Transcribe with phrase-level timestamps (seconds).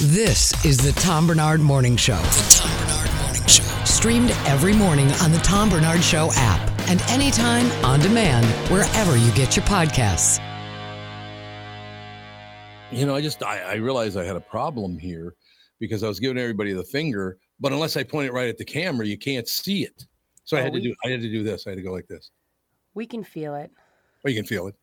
[0.00, 2.16] This is the Tom Barnard Morning Show.
[2.18, 3.64] The Tom Barnard Morning Show.
[3.84, 9.32] Streamed every morning on the Tom Barnard Show app and anytime on demand wherever you
[9.32, 10.38] get your podcasts.
[12.92, 15.34] You know, I just I, I realized I had a problem here
[15.80, 18.64] because I was giving everybody the finger, but unless I point it right at the
[18.64, 20.04] camera, you can't see it.
[20.44, 21.66] So I Oh, had to do I had to do this.
[21.66, 22.30] I had to go like this.
[22.94, 23.72] We can feel it.
[24.24, 24.74] Oh, you can feel it.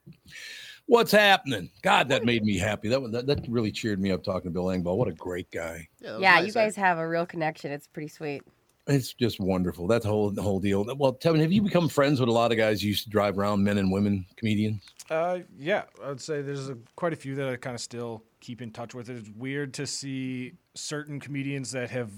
[0.88, 1.72] What's happening?
[1.81, 2.89] God, that made me happy.
[2.89, 4.97] That that, that really cheered me up talking to Bill Engvall.
[4.97, 5.88] What a great guy.
[6.00, 7.72] Yeah, you guys have a real connection.
[7.72, 8.44] It's pretty sweet.
[8.88, 9.88] It's just wonderful.
[9.88, 10.86] That's the whole the whole deal.
[10.95, 13.09] Well, tell me, have you become friends with a lot of guys you used to
[13.09, 14.83] drive around, men and women comedians?
[15.09, 18.61] Uh, yeah, I'd say there's a, quite a few that I kind of still keep
[18.61, 19.09] in touch with.
[19.09, 22.11] It's weird to see certain comedians that have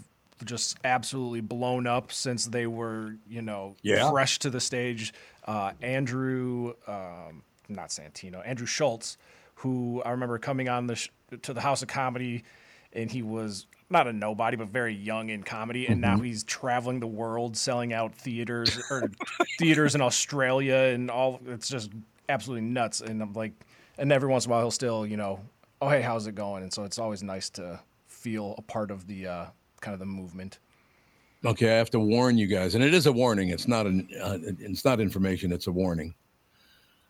[0.43, 4.09] just absolutely blown up since they were, you know, Yeah.
[4.11, 5.13] fresh to the stage.
[5.45, 9.17] Uh, Andrew, um, not Santino, Andrew Schulz,
[9.55, 11.09] who I remember coming on the sh-
[11.41, 12.43] to the House of Comedy,
[12.93, 16.99] and he was not a nobody, but very young in comedy, and now he's traveling
[16.99, 19.09] the world, selling out theaters or
[19.59, 21.39] theaters in Australia and all.
[21.47, 21.91] It's just
[22.27, 23.01] absolutely nuts.
[23.01, 23.53] And I'm like,
[23.97, 25.39] and every once in a while he'll still, you know,
[25.81, 26.63] oh hey, how's it going?
[26.63, 29.45] And so it's always nice to feel a part of the uh,
[29.79, 30.59] kind of the movement.
[31.45, 33.49] Okay, I have to warn you guys, and it is a warning.
[33.49, 35.51] It's not an uh, it's not information.
[35.51, 36.13] It's a warning.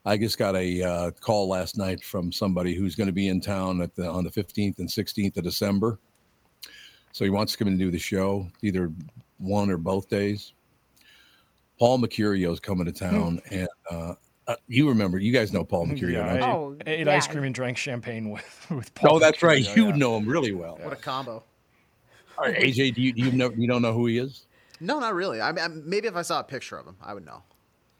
[0.05, 3.41] I just got a uh, call last night from somebody who's going to be in
[3.41, 5.99] town at the on the 15th and 16th of December.
[7.11, 8.91] So he wants to come and do the show, either
[9.37, 10.53] one or both days.
[11.79, 14.13] Paul Mecurio is coming to town, and uh,
[14.47, 16.13] uh, you remember, you guys know Paul Mecurio.
[16.13, 17.15] Yeah, don't I ate yeah.
[17.15, 19.15] ice cream and drank champagne with with Paul.
[19.15, 19.63] Oh, that's right.
[19.75, 19.95] You yeah.
[19.95, 20.79] know him really well.
[20.81, 21.43] What a combo.
[22.37, 24.45] All right, AJ, do you do you know you don't know who he is?
[24.79, 25.41] No, not really.
[25.41, 27.43] I mean, I- maybe if I saw a picture of him, I would know.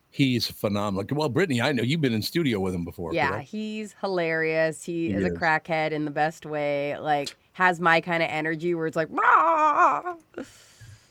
[0.09, 1.05] He's phenomenal.
[1.15, 3.13] Well, Brittany, I know you've been in studio with him before.
[3.13, 3.49] Yeah, correct?
[3.49, 4.83] he's hilarious.
[4.83, 6.97] He, He is a crackhead in the best way.
[6.97, 10.15] Like has my kind of energy where it's like, "Rah!"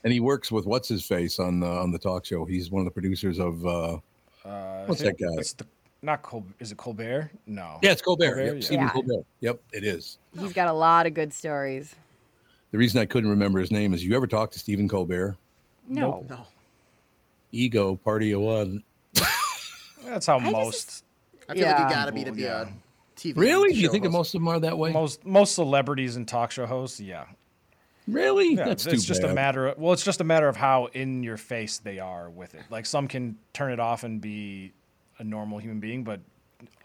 [0.04, 2.44] and he works with what's his face on the on the talk show.
[2.44, 3.98] He's one of the producers of uh,
[4.44, 5.26] Uh, What's that guy?
[5.38, 5.66] It's the,
[6.02, 7.30] not Col- Is it Colbert?
[7.46, 7.78] No.
[7.82, 8.34] yeah, it's Colbert.
[8.34, 8.60] Colbert, yep, yeah.
[8.60, 8.90] Stephen Yeah.
[8.92, 9.24] Colbert.
[9.40, 10.18] Yep, it is.
[10.38, 11.94] he's got a lot of good stories.
[12.70, 15.36] The reason I couldn't remember his name is you ever talked to Stephen Colbert?
[15.88, 16.46] No, No.
[17.56, 18.82] Ego party of one.
[20.04, 21.04] That's how just- most
[21.48, 22.62] I feel like you got to be to be Yeah.
[22.62, 22.66] a
[23.16, 23.36] TV.
[23.36, 23.72] Really?
[23.72, 24.18] Do you think that host.
[24.18, 24.92] most of them are that way?
[24.92, 27.00] most most celebrities and talk show hosts.
[27.00, 27.24] Yeah.
[28.08, 28.54] really?
[28.54, 29.30] Yeah, That's it's too just bad.
[29.30, 32.28] a matter of well, it's just a matter of how in your face they are
[32.30, 32.62] with it.
[32.70, 34.72] Like some can turn it off and be
[35.18, 36.20] a normal human being, but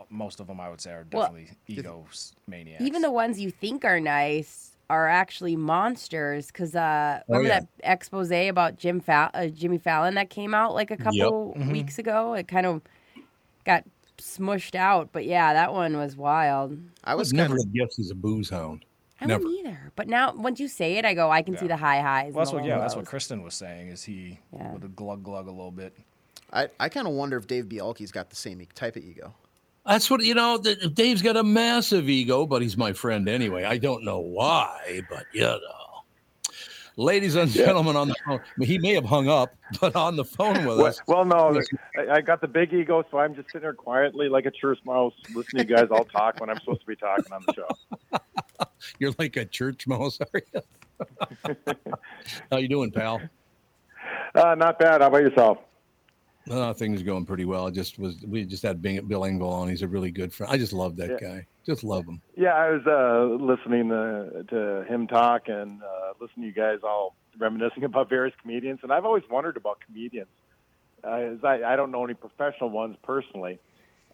[0.09, 2.05] most of them I would say are Well, definitely ego
[2.47, 2.83] maniacs.
[2.83, 6.47] even the ones you think are nice are actually monsters.
[6.47, 7.59] Because uh, Oh, remember yeah.
[7.62, 7.68] that
[8.00, 11.72] expose about Jim Fall- uh, Jimmy Fallon that came out like a couple Mm-hmm.
[11.72, 12.34] weeks ago?
[12.34, 12.81] It kind of
[13.66, 13.84] got
[14.18, 16.78] smushed out, but yeah, that one was wild.
[17.03, 18.85] I I was was never kind of, guessed he's a booze hound.
[19.19, 19.44] I Never.
[19.44, 19.91] wouldn't either.
[19.96, 22.34] But now, once you say it, I go, I can see the high highs.
[22.34, 23.06] well, that's what yeah, low that's what.
[23.06, 23.90] Kristen was saying.
[23.90, 24.72] Is he Yeah.
[24.74, 25.96] would glug glug a little bit?
[26.51, 29.34] I, I kind of wonder if Dave Bialke's got the same e- type of ego.
[29.86, 30.58] That's what you know.
[30.58, 33.64] the- Dave's got a massive ego, but he's my friend anyway.
[33.64, 35.60] I don't know why, but you know.
[36.98, 40.18] Ladies and gentlemen, on the phone, I mean, he may have hung up, but on
[40.18, 41.01] the phone with Well, us.
[41.07, 41.57] well, no,
[41.98, 44.78] I, I got the big ego, so I'm just sitting there quietly like a church
[44.86, 47.54] mouse, listening to you guys all talk when I'm supposed to be talking on the
[47.54, 48.19] show.
[49.00, 51.56] You're like a church mouse, are you?
[52.51, 53.22] How you doing, pal?
[54.36, 55.01] Uh, not bad.
[55.01, 55.60] How about yourself?
[56.49, 57.67] Uh, things are going pretty well.
[57.67, 59.69] I just was we just had Bing, Bill Engvall on.
[59.69, 60.51] He's a really good friend.
[60.51, 61.29] I just love that Yeah.
[61.29, 61.47] guy.
[61.65, 62.21] Just love him.
[62.35, 66.79] Yeah, I was uh, listening uh, to him talk and uh, listening to you guys
[66.83, 70.27] all reminiscing about various comedians, and I've always wondered about comedians.
[71.03, 73.59] Uh, as I, I don't know any professional ones personally,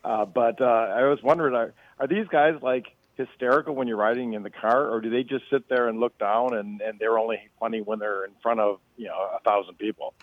[0.03, 4.33] uh, but uh, I was wondering: are, are these guys like hysterical when you're riding
[4.33, 7.17] in the car, or do they just sit there and look down and and they're
[7.17, 10.13] only funny when they're in front of you know a thousand people?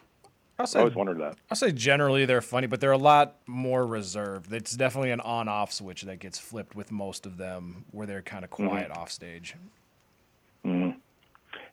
[0.59, 1.37] I'll I always wondered that.
[1.51, 4.53] I'll say generally they're funny, but they're a lot more reserved.
[4.53, 8.45] It's definitely an on-off switch that gets flipped with most of them, where they're kind
[8.45, 9.57] of quiet off stage.
[10.65, 10.91] Hmm.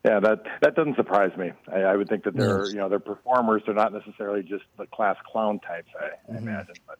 [0.04, 1.52] Yeah, that that doesn't surprise me.
[1.72, 3.62] I, I would think that they're you know they're performers.
[3.66, 5.90] They're not necessarily just the class clown types.
[6.00, 6.98] I, I imagine, but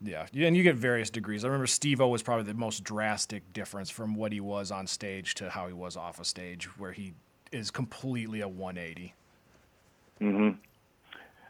[0.00, 1.44] Yeah, yeah, and you get various degrees.
[1.44, 5.34] I remember Steve-O was probably the most drastic difference from what he was on stage
[5.36, 7.14] to how he was off a stage, where he
[7.50, 9.14] is completely a 180.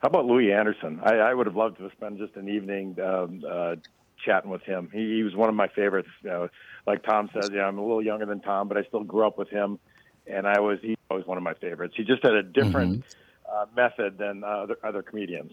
[0.03, 1.01] How about Louie Anderson?
[1.03, 3.77] I, I would have loved to have spent just an evening um, uh,
[4.25, 4.91] chatting with him.
[4.93, 6.09] He, he was one of my favorites.
[6.23, 6.49] You know,
[6.87, 9.39] like Tom says, yeah, I'm a little younger than Tom, but I still grew up
[9.39, 9.79] with him,
[10.27, 11.95] and I was he was one of my favorites.
[11.97, 13.05] He just had a different
[13.51, 15.53] uh, method than uh, other other comedians.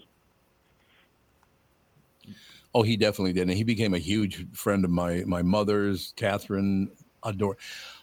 [2.76, 3.44] Oh, he definitely did.
[3.44, 6.92] And he became a huge friend of my my mother's, Catherine
[7.24, 7.58] Adore.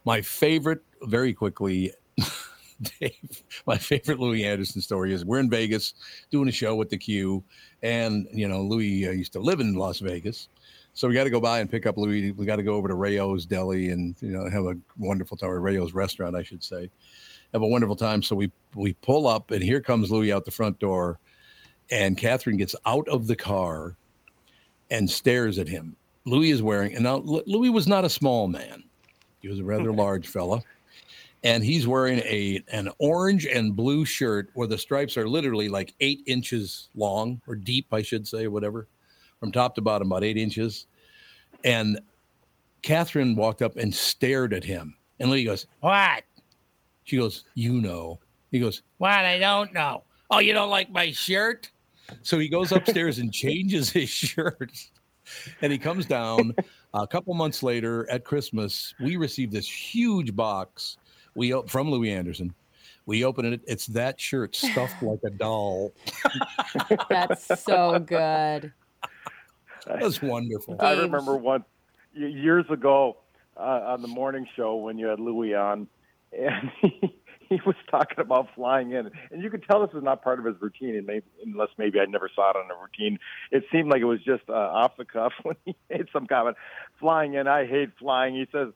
[0.04, 1.92] My favorite, very quickly,
[2.82, 5.94] Dave, my favorite Louie Anderson story is we're in Vegas
[6.30, 7.42] doing a show with the Q.
[7.82, 10.48] And, you know, Louie uh, used to live in Las Vegas.
[10.94, 12.32] So we got to go by and pick up Louie.
[12.32, 15.50] We got to go over to Rayo's Deli and, you know, have a wonderful time,
[15.50, 16.90] or Rayo's restaurant, I should say.
[17.52, 18.22] Have a wonderful time.
[18.22, 21.18] So we, we pull up, and here comes Louie out the front door.
[21.90, 23.96] And Catherine gets out of the car
[24.90, 25.96] and stares at him.
[26.26, 28.84] Louie is wearing, and now Louie was not a small man;
[29.40, 30.62] he was a rather large fella,
[31.42, 35.94] and he's wearing a an orange and blue shirt where the stripes are literally like
[36.00, 38.88] eight inches long or deep, I should say, whatever,
[39.38, 40.86] from top to bottom, about eight inches.
[41.64, 42.00] And
[42.82, 46.24] Catherine walked up and stared at him, and Louie goes, "What?"
[47.04, 48.20] She goes, "You know."
[48.50, 49.10] He goes, "What?
[49.10, 51.70] I don't know." Oh, you don't like my shirt?
[52.22, 54.72] So he goes upstairs and changes his shirt.
[55.62, 56.54] And he comes down
[56.94, 58.94] a couple months later at Christmas.
[59.00, 60.98] We received this huge box
[61.34, 62.54] we o- from Louie Anderson.
[63.06, 63.60] We open it.
[63.66, 65.92] It's that shirt stuffed like a doll.
[67.08, 68.72] That's so good.
[69.86, 70.76] That's wonderful.
[70.80, 71.64] I remember one
[72.12, 73.16] years ago
[73.56, 75.88] uh, on the morning show when you had Louie on,
[76.32, 77.14] and he,
[77.48, 80.44] he was talking about flying in, and you could tell this was not part of
[80.44, 83.18] his routine, and maybe, unless maybe I never saw it on a routine.
[83.50, 86.56] It seemed like it was just uh, off the cuff when he made some comment.
[86.98, 88.34] Flying in, I hate flying.
[88.34, 88.68] He says.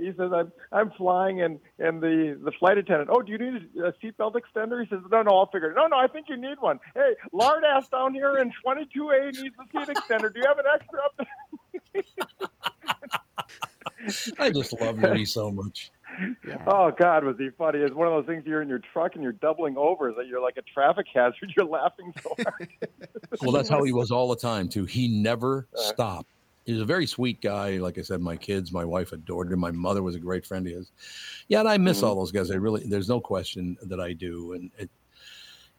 [0.00, 3.10] He says, "I'm I'm flying, and and the the flight attendant.
[3.12, 5.76] Oh, do you need a seatbelt extender?" He says, "No, no, I'll figure it.
[5.76, 6.80] No, no, I think you need one.
[6.94, 10.32] Hey, lard ass down here in 22A needs a seat extender.
[10.32, 11.26] Do you have an extra up there?"
[14.38, 15.90] I just love Louie so much.
[16.66, 17.78] Oh God, was he funny?
[17.78, 20.40] It's one of those things you're in your truck and you're doubling over that you're
[20.40, 21.52] like a traffic hazard.
[21.56, 22.68] You're laughing so hard.
[23.42, 24.84] Well, that's how he was all the time too.
[24.84, 25.82] He never uh.
[25.82, 26.28] stopped.
[26.66, 27.78] He was a very sweet guy.
[27.78, 29.60] Like I said, my kids, my wife adored him.
[29.60, 30.92] My mother was a great friend of his.
[31.48, 32.50] Yeah, and I miss all those guys.
[32.50, 34.52] I really, there's no question that I do.
[34.52, 34.90] And it,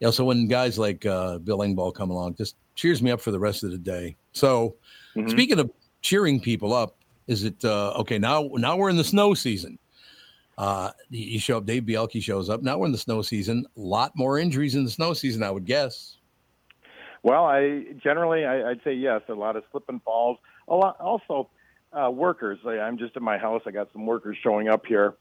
[0.00, 3.20] you know, so when guys like uh, Bill Engvall come along, just cheers me up
[3.20, 4.16] for the rest of the day.
[4.32, 4.76] So,
[5.28, 5.70] speaking of
[6.00, 6.96] cheering people up,
[7.28, 8.18] is it uh, okay?
[8.18, 9.78] Now, now we're in the snow season.
[10.58, 11.66] Uh, you show up.
[11.66, 12.62] Dave Bialke shows up.
[12.62, 13.64] Now we're in the snow season.
[13.76, 16.18] A lot more injuries in the snow season, I would guess.
[17.22, 19.22] Well, I generally I, I'd say yes.
[19.28, 20.38] A lot of slip and falls.
[20.68, 21.50] Lot also
[21.92, 22.58] uh, workers.
[22.66, 23.62] I, I'm just in my house.
[23.66, 25.14] I got some workers showing up here,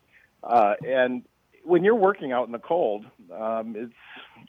[0.44, 1.24] uh, and
[1.64, 3.94] when you're working out in the cold, um, it's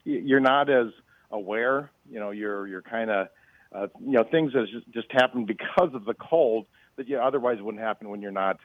[0.05, 0.89] you're not as
[1.31, 1.91] aware.
[2.11, 3.29] You know, you're you're kind of
[3.75, 7.61] uh, you know things that just, just happen because of the cold that you otherwise
[7.61, 8.59] wouldn't happen when you're not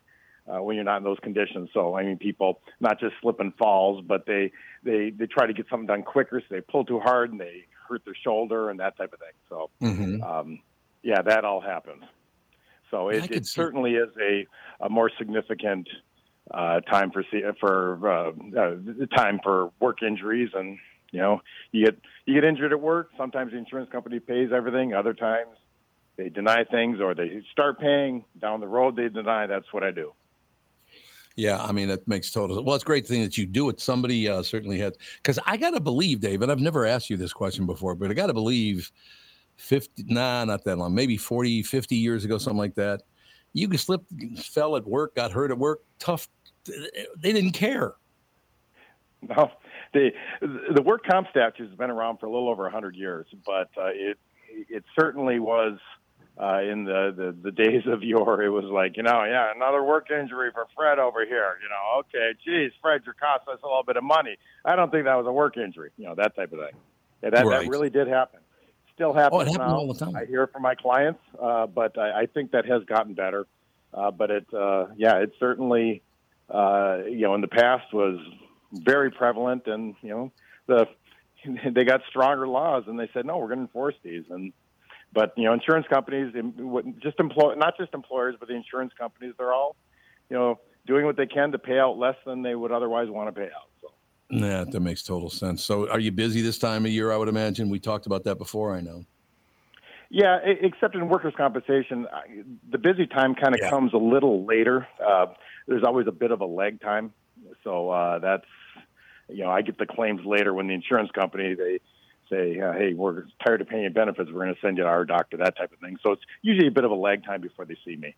[0.48, 1.69] uh, when you're not in those conditions.
[1.74, 4.51] So I mean, people not just slip and falls, but they
[4.84, 7.65] they they try to get something done quicker, so they pull too hard and they
[7.88, 9.29] hurt their shoulder and that type of thing.
[9.50, 10.24] So Mhm.
[10.24, 10.60] um,
[11.03, 12.03] yeah, that all happens.
[12.91, 14.48] So it, it certainly is a,
[14.82, 15.88] a more significant
[16.51, 17.24] uh, time for
[17.60, 20.77] for uh, uh, time for work injuries, and
[21.12, 21.41] you know
[21.72, 23.10] you get you get injured at work.
[23.17, 24.94] Sometimes the insurance company pays everything.
[24.94, 25.58] Other times
[26.15, 28.96] they deny things, or they start paying down the road.
[28.96, 29.48] They deny.
[29.48, 30.13] That's what I do.
[31.36, 32.63] Yeah, I mean that makes total.
[32.63, 33.79] Well, it's a great thing that you do it.
[33.79, 36.50] Somebody uh, certainly had because I got to believe, David.
[36.50, 38.91] I've never asked you this question before, but I got to believe,
[39.57, 43.03] fifty, nah, not that long, maybe 40, 50 years ago, something like that.
[43.53, 44.01] You could slip,
[44.37, 46.29] fell at work, got hurt at work, tough.
[46.65, 47.95] They didn't care.
[49.21, 49.49] No,
[49.93, 50.11] the
[50.75, 53.87] the work comp statute has been around for a little over 100 years, but uh,
[53.87, 54.17] it
[54.69, 55.79] it certainly was
[56.39, 58.43] uh, in the, the the days of yore.
[58.43, 61.57] It was like you know, yeah, another work injury for Fred over here.
[61.63, 64.37] You know, okay, geez, Fred, you're cost us a little bit of money.
[64.65, 65.89] I don't think that was a work injury.
[65.97, 66.79] You know, that type of thing.
[67.23, 67.63] Yeah, that Right.
[67.63, 68.41] that really did happen.
[68.97, 69.75] Still happens happens now.
[69.75, 70.15] all the time.
[70.15, 73.45] I hear it from my clients, uh, but I, I think that has gotten better.
[73.93, 76.01] Uh, but it, uh, yeah, it certainly,
[76.49, 78.19] uh, you know, in the past was
[78.73, 80.31] very prevalent, and you know,
[80.65, 80.87] the
[81.71, 84.51] they got stronger laws, and they said no, we're going to enforce these, and
[85.13, 86.33] but you know, insurance companies,
[86.99, 89.75] just employ not just employers, but the insurance companies, they're all,
[90.27, 93.33] you know, doing what they can to pay out less than they would otherwise want
[93.33, 93.69] to pay out.
[94.29, 95.63] Yeah, that makes total sense.
[95.63, 97.12] So, are you busy this time of year?
[97.12, 98.75] I would imagine we talked about that before.
[98.75, 99.05] I know.
[100.10, 102.07] Yeah, except in workers' compensation,
[102.69, 103.69] the busy time kind of yeah.
[103.69, 104.88] comes a little later.
[105.05, 105.27] Uh,
[105.67, 107.12] there's always a bit of a lag time,
[107.63, 108.46] so uh, that's
[109.29, 111.79] you know I get the claims later when the insurance company they
[112.29, 114.29] say, uh, "Hey, we're tired of paying benefits.
[114.31, 115.98] We're going to send you to our doctor." That type of thing.
[116.01, 118.15] So it's usually a bit of a lag time before they see me.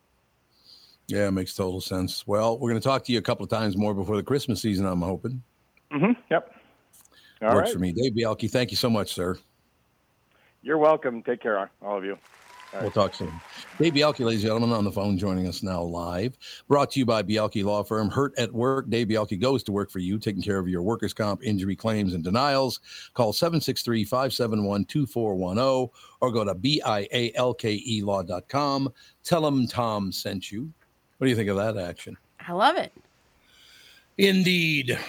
[1.07, 2.27] Yeah, it makes total sense.
[2.27, 4.61] Well, we're going to talk to you a couple of times more before the Christmas
[4.61, 4.85] season.
[4.85, 5.41] I'm hoping.
[5.91, 6.11] Mm-hmm.
[6.29, 6.55] Yep.
[7.41, 7.73] All Works right.
[7.73, 8.49] for me, Dave Bialke.
[8.49, 9.37] Thank you so much, sir.
[10.61, 11.23] You're welcome.
[11.23, 12.17] Take care, all of you.
[12.71, 12.93] All we'll right.
[12.93, 13.33] talk soon.
[13.79, 16.37] Dave Bialke, ladies and gentlemen, on the phone joining us now live.
[16.67, 18.09] Brought to you by Bialke Law Firm.
[18.09, 18.89] Hurt at work.
[18.89, 22.13] Dave Bialke goes to work for you, taking care of your workers' comp injury claims
[22.13, 22.79] and denials.
[23.15, 25.89] Call 763 571 2410
[26.21, 28.93] or go to B-I-A-L-K-E law.com.
[29.23, 30.71] Tell them Tom sent you.
[31.17, 32.17] What do you think of that action?
[32.47, 32.93] I love it.
[34.19, 34.99] Indeed.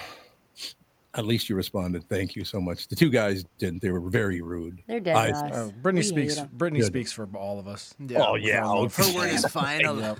[1.14, 2.08] At least you responded.
[2.08, 2.86] Thank you so much.
[2.86, 3.82] The two guys didn't.
[3.82, 4.80] They were very rude.
[4.86, 5.16] They're dead.
[5.16, 6.40] I, uh, Brittany speaks.
[6.40, 7.94] Brittany speaks for all of us.
[7.98, 8.24] Yeah.
[8.24, 10.16] Oh yeah, her word is final.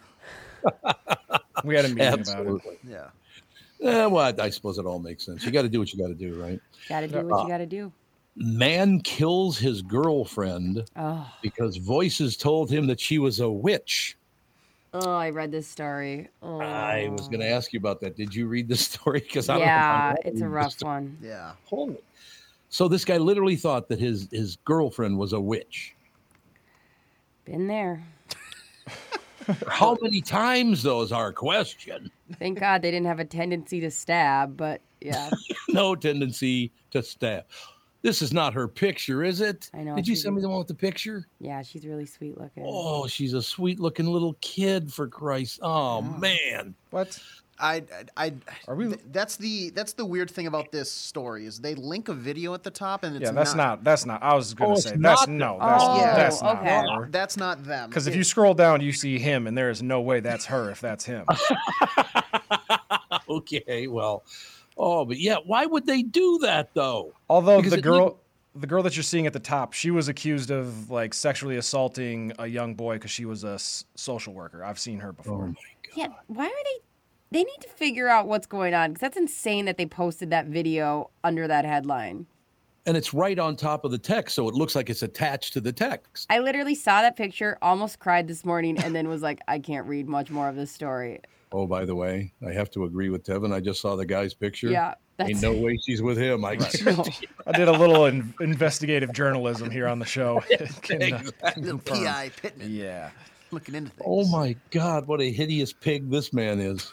[1.64, 2.52] we had a meeting Absolutely.
[2.52, 2.78] about it.
[2.84, 3.06] Yeah.
[3.80, 5.44] Yeah, well, I, I suppose it all makes sense.
[5.44, 6.60] You got to do what you got to do, right?
[6.88, 7.92] Got to do what uh, you got to do.
[8.36, 11.30] Man kills his girlfriend oh.
[11.40, 14.16] because voices told him that she was a witch.
[14.92, 16.28] Oh, I read this story.
[16.42, 16.60] Oh.
[16.60, 17.56] I was going to oh.
[17.56, 18.16] ask you about that.
[18.16, 19.20] Did you read the story?
[19.20, 21.16] Because I yeah, it's a rough one.
[21.22, 21.52] Yeah.
[21.64, 22.02] hold Holy.
[22.70, 25.94] So this guy literally thought that his his girlfriend was a witch.
[27.44, 28.04] Been there.
[29.68, 32.10] How many times though is our question.
[32.38, 35.30] Thank God they didn't have a tendency to stab, but yeah.
[35.68, 37.44] no tendency to stab.
[38.02, 39.70] This is not her picture, is it?
[39.74, 39.94] I know.
[39.94, 41.26] Did you send me the one with the picture?
[41.38, 42.64] Yeah, she's really sweet looking.
[42.66, 45.60] Oh, she's a sweet looking little kid for Christ.
[45.62, 46.02] Oh, oh.
[46.02, 46.74] man.
[46.90, 47.18] What?
[47.60, 47.82] I,
[48.16, 48.32] I,
[48.68, 48.94] are we?
[49.10, 52.62] that's the that's the weird thing about this story is they link a video at
[52.62, 54.96] the top and it's yeah that's not, not that's not I was gonna oh, say
[54.96, 56.84] that's no that's, oh, yeah, that's not okay.
[56.94, 57.08] her.
[57.10, 60.00] that's not them because if you scroll down you see him and there is no
[60.00, 61.26] way that's her if that's him
[63.28, 64.24] okay well
[64.82, 67.12] Oh, but yeah, why would they do that though?
[67.28, 68.18] Although because the girl,
[68.54, 72.32] the girl that you're seeing at the top, she was accused of like sexually assaulting
[72.38, 74.64] a young boy because she was a s- social worker.
[74.64, 75.34] I've seen her before.
[75.34, 75.92] Oh my god.
[75.94, 76.80] Yeah, why are they?
[77.32, 80.46] They need to figure out what's going on because that's insane that they posted that
[80.46, 82.26] video under that headline.
[82.86, 85.60] And it's right on top of the text, so it looks like it's attached to
[85.60, 86.26] the text.
[86.30, 89.86] I literally saw that picture, almost cried this morning, and then was like, I can't
[89.86, 91.20] read much more of this story.
[91.52, 93.52] Oh, by the way, I have to agree with Tevin.
[93.52, 94.68] I just saw the guy's picture.
[94.68, 94.94] Yeah.
[95.16, 95.30] That's...
[95.30, 96.44] Ain't no way she's with him.
[96.44, 96.54] I,
[96.84, 97.04] no.
[97.46, 100.42] I did a little in- investigative journalism here on the show.
[100.82, 102.70] Can, uh, little PI Pittman.
[102.70, 103.10] Yeah.
[103.50, 104.02] Looking into things.
[104.06, 105.08] Oh, my God.
[105.08, 106.90] What a hideous pig this man is.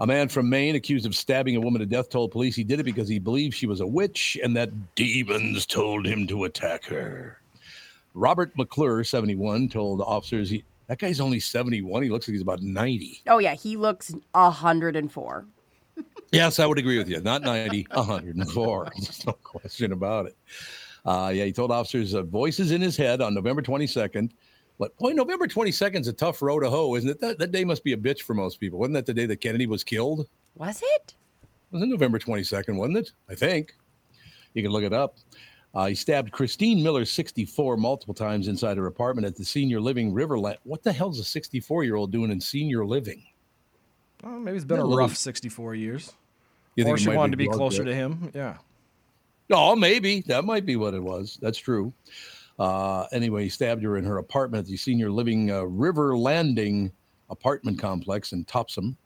[0.00, 2.80] A man from Maine accused of stabbing a woman to death told police he did
[2.80, 6.84] it because he believed she was a witch and that demons told him to attack
[6.86, 7.38] her.
[8.14, 12.02] Robert McClure, 71, told officers he, that guy's only 71.
[12.02, 13.22] He looks like he's about 90.
[13.28, 13.54] Oh, yeah.
[13.54, 15.46] He looks 104.
[16.32, 17.20] yes, I would agree with you.
[17.20, 18.88] Not 90, 104.
[18.96, 20.36] There's no question about it.
[21.04, 24.32] Uh, yeah, he told officers uh, voices in his head on November 22nd.
[24.80, 27.20] But boy, November 22nd is a tough road to hoe, isn't it?
[27.20, 28.80] That, that day must be a bitch for most people.
[28.80, 30.26] Wasn't that the day that Kennedy was killed?
[30.56, 31.14] Was it?
[31.70, 33.12] Was it was November 22nd, wasn't it?
[33.28, 33.76] I think.
[34.54, 35.18] You can look it up.
[35.74, 40.12] Uh, he stabbed Christine Miller, 64, multiple times inside her apartment at the senior living
[40.12, 40.56] Riverland.
[40.64, 43.22] What the hell's a 64 year old doing in senior living?
[44.22, 46.12] Well, maybe it's been a rough 64 years.
[46.76, 48.30] You or she wanted to be closer to him.
[48.34, 48.56] Yeah.
[49.50, 50.22] Oh, maybe.
[50.22, 51.38] That might be what it was.
[51.40, 51.92] That's true.
[52.58, 56.92] Uh, anyway, he stabbed her in her apartment at the senior living uh, River Landing
[57.30, 58.96] apartment complex in Topsham.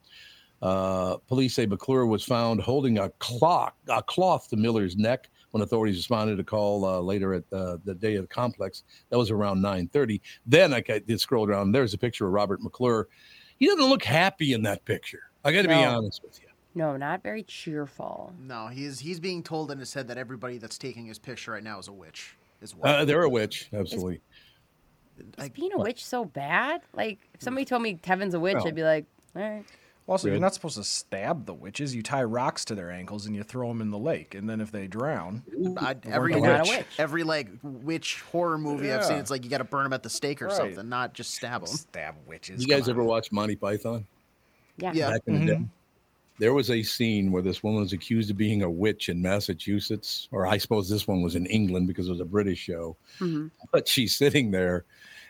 [0.61, 5.61] Uh, police say McClure was found holding a clock, a cloth to Miller's neck when
[5.61, 8.83] authorities responded to call uh, later at uh, the day of the complex.
[9.09, 10.19] That was around 9:30.
[10.45, 11.71] Then I did scroll around.
[11.71, 13.07] There's a picture of Robert McClure.
[13.57, 15.29] He doesn't look happy in that picture.
[15.45, 15.77] I got to no.
[15.77, 16.49] be honest with you.
[16.75, 18.33] No, not very cheerful.
[18.37, 21.63] No, he's he's being told in his head that everybody that's taking his picture right
[21.63, 22.35] now is a witch.
[22.61, 22.93] Is well.
[22.93, 24.19] Uh, they're a witch, absolutely.
[25.17, 26.81] Is, is being a witch so bad?
[26.91, 28.65] Like if somebody told me Kevin's a witch, no.
[28.65, 29.05] I'd be like,
[29.37, 29.63] all right.
[30.07, 31.95] Also, you're not supposed to stab the witches.
[31.95, 34.61] You tie rocks to their ankles and you throw them in the lake, and then
[34.61, 35.41] if they drown,
[35.77, 36.85] I, every weren't witch.
[36.99, 40.03] every like witch horror movie I've seen, it's like you got to burn them at
[40.03, 40.57] the stake or Right.
[40.57, 41.75] something, not just stab them.
[41.75, 42.61] Stab witches.
[42.61, 44.05] You guys ever watch Monty Python?
[44.77, 44.91] Yeah.
[44.93, 45.09] Yeah.
[45.11, 45.61] Back in the day,
[46.37, 50.27] there was a scene where this woman was accused of being a witch in Massachusetts,
[50.31, 52.95] or I suppose this one was in England because it was a British show.
[53.19, 53.49] Mhm.
[53.71, 54.85] But she's sitting there,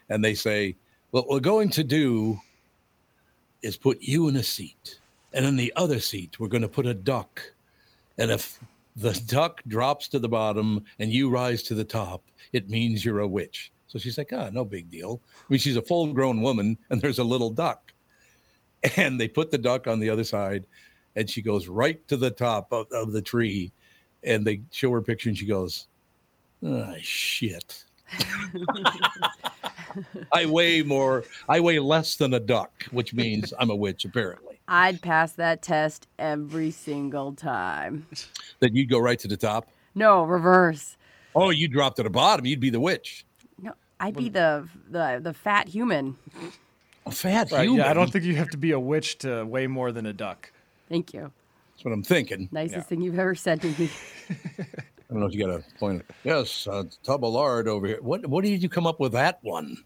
[0.09, 0.75] and they say,
[1.11, 2.41] "What we're going to do
[3.65, 4.99] is put you in a seat,
[5.33, 7.41] and in the other seat we're going to put a duck,
[8.17, 8.59] and if
[8.95, 13.19] the duck drops to the bottom and you rise to the top, it means you're
[13.19, 16.77] a witch." So she's like, "Ah, no big deal." I mean, she's a full-grown woman,
[16.89, 17.91] and there's a little duck
[18.97, 20.65] and they put the duck on the other side
[21.15, 23.71] and she goes right to the top of, of the tree
[24.23, 25.87] and they show her picture and she goes
[26.65, 27.83] ah shit
[30.33, 34.59] i weigh more i weigh less than a duck which means i'm a witch apparently
[34.67, 38.07] I'd pass that test every single time.
[38.61, 40.97] that you'd go right to the top No, reverse.
[41.35, 43.25] oh you drop to the bottom you'd be the witch
[43.61, 46.17] No, I'd be the the the fat human.
[47.05, 49.43] a fat Right, human yeah, I don't think you have to be a witch to
[49.45, 50.51] weigh more than a duck.
[50.89, 51.31] Thank you.
[51.75, 52.81] that's what i'm thinking Nicest Yeah.
[52.83, 53.89] thing you've ever said to me.
[55.09, 57.87] i don't know if you got a point yes uh, a tub of lard over
[57.87, 59.77] here what what did you come up with that one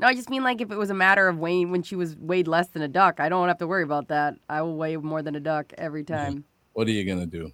[0.00, 2.16] No, I just mean like if it was a matter of weighing when she was
[2.16, 4.34] weighed less than a duck, I don't have to worry about that.
[4.48, 6.14] I will weigh more than a duck every mm-hmm.
[6.14, 6.44] time.
[6.72, 7.52] What are you going to do?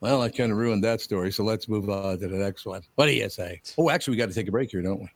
[0.00, 1.30] Well, I kind of ruined that story.
[1.30, 2.82] So let's move on to the next one.
[2.96, 3.60] What do you say?
[3.78, 5.08] Oh, actually, we got to take a break here, don't we?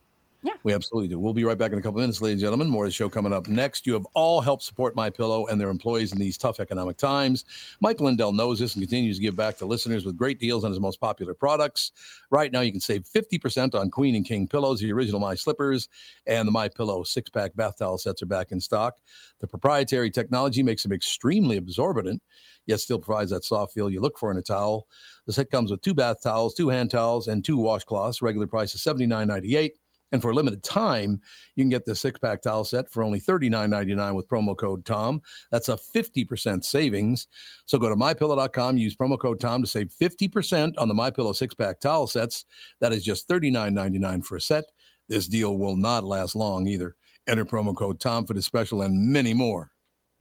[0.43, 0.53] Yeah.
[0.63, 1.19] We absolutely do.
[1.19, 2.69] We'll be right back in a couple of minutes, ladies and gentlemen.
[2.69, 3.87] More of the show coming up next.
[3.87, 7.45] You have all helped support My Pillow and their employees in these tough economic times.
[7.81, 10.71] Mike Lindell knows this and continues to give back to listeners with great deals on
[10.71, 11.93] his most popular products.
[12.31, 15.89] Right now, you can save 50% on Queen and King pillows, the original My Slippers,
[16.27, 18.97] and the My Pillow six-pack bath towel sets are back in stock.
[19.41, 22.23] The proprietary technology makes them extremely absorbent,
[22.67, 24.87] yet still provides that soft feel you look for in a towel.
[25.27, 28.23] The set comes with two bath towels, two hand towels, and two washcloths.
[28.23, 29.71] Regular price is $79.98.
[30.13, 31.21] And for a limited time,
[31.57, 35.21] you can get the six pack towel set for only $39.99 with promo code TOM.
[35.51, 37.27] That's a 50% savings.
[37.67, 41.55] So go to mypillow.com, use promo code TOM to save 50% on the MyPillow six
[41.55, 42.45] pack towel sets.
[42.81, 44.65] That is just $39.99 for a set.
[45.09, 46.95] This deal will not last long either.
[47.27, 49.73] Enter promo code TOM for the special and many more.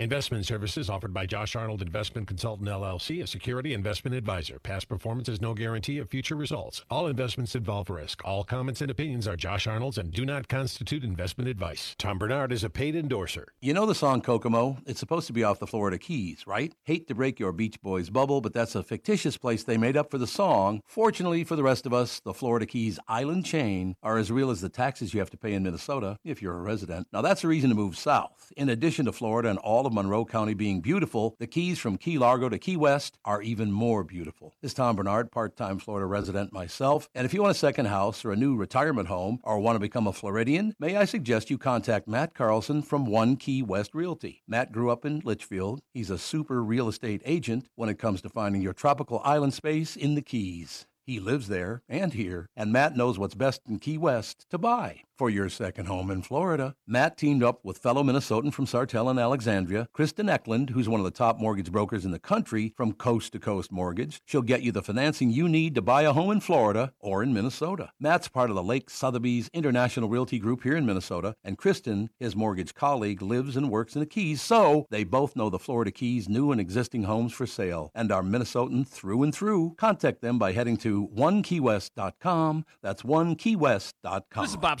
[0.00, 4.58] Investment services offered by Josh Arnold Investment Consultant LLC, a security investment advisor.
[4.58, 6.84] Past performance is no guarantee of future results.
[6.90, 8.20] All investments involve risk.
[8.24, 11.94] All comments and opinions are Josh Arnold's and do not constitute investment advice.
[11.96, 13.46] Tom Barnard is a paid endorser.
[13.60, 14.78] You know the song Kokomo?
[14.84, 16.74] It's supposed to be off the Florida Keys, right?
[16.82, 20.10] Hate to break your Beach Boys bubble, but that's a fictitious place they made up
[20.10, 20.80] for the song.
[20.88, 24.60] Fortunately for the rest of us, the Florida Keys island chain are as real as
[24.60, 27.06] the taxes you have to pay in Minnesota if you're a resident.
[27.12, 28.52] Now that's a reason to move south.
[28.56, 32.18] In addition to Florida and all of Monroe County being beautiful, the Keys from Key
[32.18, 34.54] Largo to Key West are even more beautiful.
[34.60, 38.24] This is Tom Barnard, part-time Florida resident myself, and if you want a second house
[38.24, 41.58] or a new retirement home or want to become a Floridian, may I suggest you
[41.58, 44.42] contact Matt Carlson from One Key West Realty.
[44.46, 45.82] Matt grew up in Litchfield.
[45.92, 49.96] He's a super real estate agent when it comes to finding your tropical island space
[49.96, 50.86] in the Keys.
[51.06, 55.02] He lives there and here, and Matt knows what's best in Key West to buy
[55.16, 56.74] for your second home in Florida.
[56.86, 61.04] Matt teamed up with fellow Minnesotan from Sartell and Alexandria, Kristen Eklund, who's one of
[61.04, 64.20] the top mortgage brokers in the country from Coast to Coast Mortgage.
[64.24, 67.32] She'll get you the financing you need to buy a home in Florida or in
[67.32, 67.90] Minnesota.
[68.00, 72.34] Matt's part of the Lake Sotheby's International Realty Group here in Minnesota, and Kristen, his
[72.36, 76.28] mortgage colleague, lives and works in the Keys, so they both know the Florida Keys
[76.28, 79.74] new and existing homes for sale and are Minnesotan through and through.
[79.76, 82.64] Contact them by heading to onekeywest.com.
[82.82, 84.42] That's onekeywest.com.
[84.44, 84.80] This is Bob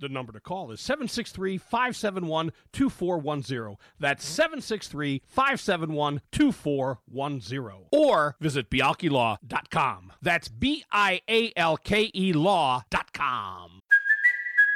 [0.00, 3.76] The number to call is 763 571 2410.
[3.98, 7.86] That's 763 571 2410.
[7.92, 10.12] Or visit bialkelaw.com.
[10.22, 13.82] That's B I A L K E law.com.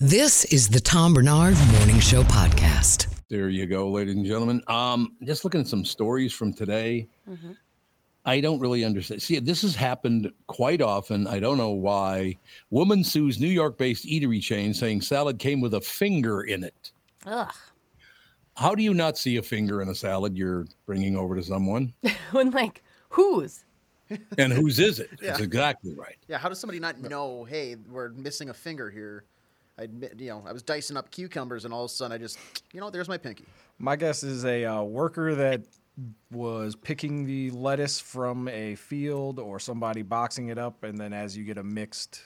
[0.00, 3.08] This is the Tom Barnard Morning Show podcast.
[3.28, 4.62] There you go, ladies and gentlemen.
[4.68, 7.08] Um, just looking at some stories from today.
[7.28, 7.50] Mm-hmm.
[8.24, 9.20] I don't really understand.
[9.20, 11.26] See, this has happened quite often.
[11.26, 12.36] I don't know why.
[12.70, 16.92] Woman sues New York-based eatery chain saying salad came with a finger in it.
[17.26, 17.52] Ugh.
[18.54, 21.92] How do you not see a finger in a salad you're bringing over to someone?
[22.30, 23.64] when like whose?
[24.38, 25.10] And whose is it?
[25.20, 25.30] Yeah.
[25.30, 26.18] That's exactly right.
[26.28, 27.42] Yeah, how does somebody not know?
[27.42, 29.24] Hey, we're missing a finger here.
[29.78, 32.18] I admit, you know, I was dicing up cucumbers, and all of a sudden, I
[32.18, 32.38] just,
[32.72, 33.44] you know, there's my pinky.
[33.78, 35.62] My guess is a uh, worker that
[36.30, 41.36] was picking the lettuce from a field or somebody boxing it up, and then as
[41.36, 42.22] you get a mixed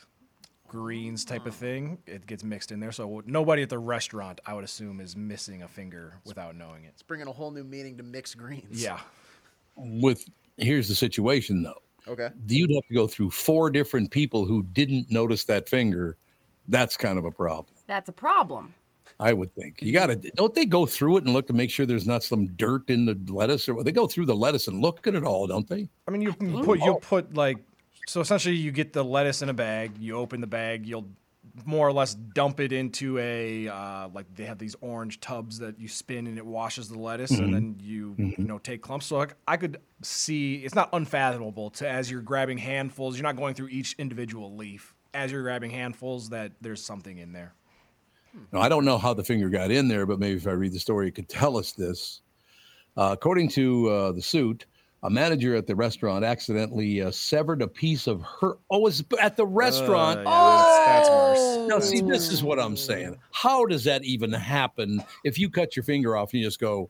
[0.66, 2.92] greens type of thing, it gets mixed in there.
[2.92, 6.92] So nobody at the restaurant, I would assume, is missing a finger without knowing it.
[6.94, 8.82] It's bringing a whole new meaning to mixed greens.
[8.82, 8.98] Yeah.
[9.76, 10.24] With
[10.56, 11.82] here's the situation though.
[12.08, 12.30] Okay.
[12.48, 16.16] You'd have to go through four different people who didn't notice that finger.
[16.72, 17.74] That's kind of a problem.
[17.86, 18.74] That's a problem.
[19.20, 20.16] I would think you got to.
[20.36, 23.04] Don't they go through it and look to make sure there's not some dirt in
[23.04, 25.88] the lettuce, or they go through the lettuce and look at it all, don't they?
[26.08, 27.58] I mean, you can put you'll put like
[28.08, 29.98] so essentially you get the lettuce in a bag.
[29.98, 30.86] You open the bag.
[30.86, 31.08] You'll
[31.66, 35.78] more or less dump it into a uh, like they have these orange tubs that
[35.78, 37.44] you spin and it washes the lettuce, Mhm.
[37.44, 39.06] and then you you know take clumps.
[39.06, 43.36] So like, I could see it's not unfathomable to as you're grabbing handfuls, you're not
[43.36, 44.94] going through each individual leaf.
[45.14, 47.54] As you're grabbing handfuls, that there's something in there.
[48.52, 50.72] Now, I don't know how the finger got in there, but maybe if I read
[50.72, 52.22] the story, it could tell us this.
[52.96, 54.66] Uh, according to uh, the suit,
[55.02, 58.56] a manager at the restaurant accidentally uh, severed a piece of her.
[58.70, 60.20] Oh, it was at the restaurant.
[60.20, 61.68] Uh, yeah, that's, that's worse.
[61.68, 63.18] Now, see, this is what I'm saying.
[63.32, 65.02] How does that even happen?
[65.24, 66.88] If you cut your finger off and you just go,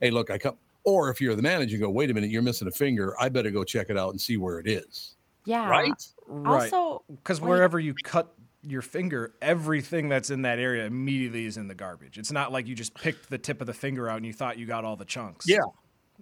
[0.00, 2.42] "Hey, look, I cut," or if you're the manager, you go, "Wait a minute, you're
[2.42, 3.14] missing a finger.
[3.20, 5.68] I better go check it out and see where it is." Yeah.
[5.68, 5.92] Right?
[6.26, 6.62] Right.
[6.64, 11.56] Also, because like- wherever you cut your finger, everything that's in that area immediately is
[11.56, 12.16] in the garbage.
[12.18, 14.56] It's not like you just picked the tip of the finger out and you thought
[14.56, 15.46] you got all the chunks.
[15.48, 15.58] Yeah,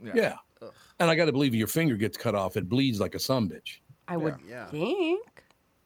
[0.02, 0.12] Yeah.
[0.14, 0.68] yeah.
[0.98, 3.48] And I got to believe your finger gets cut off, it bleeds like a some
[3.48, 3.78] bitch.
[4.09, 4.66] I would Yeah.
[4.66, 5.20] think.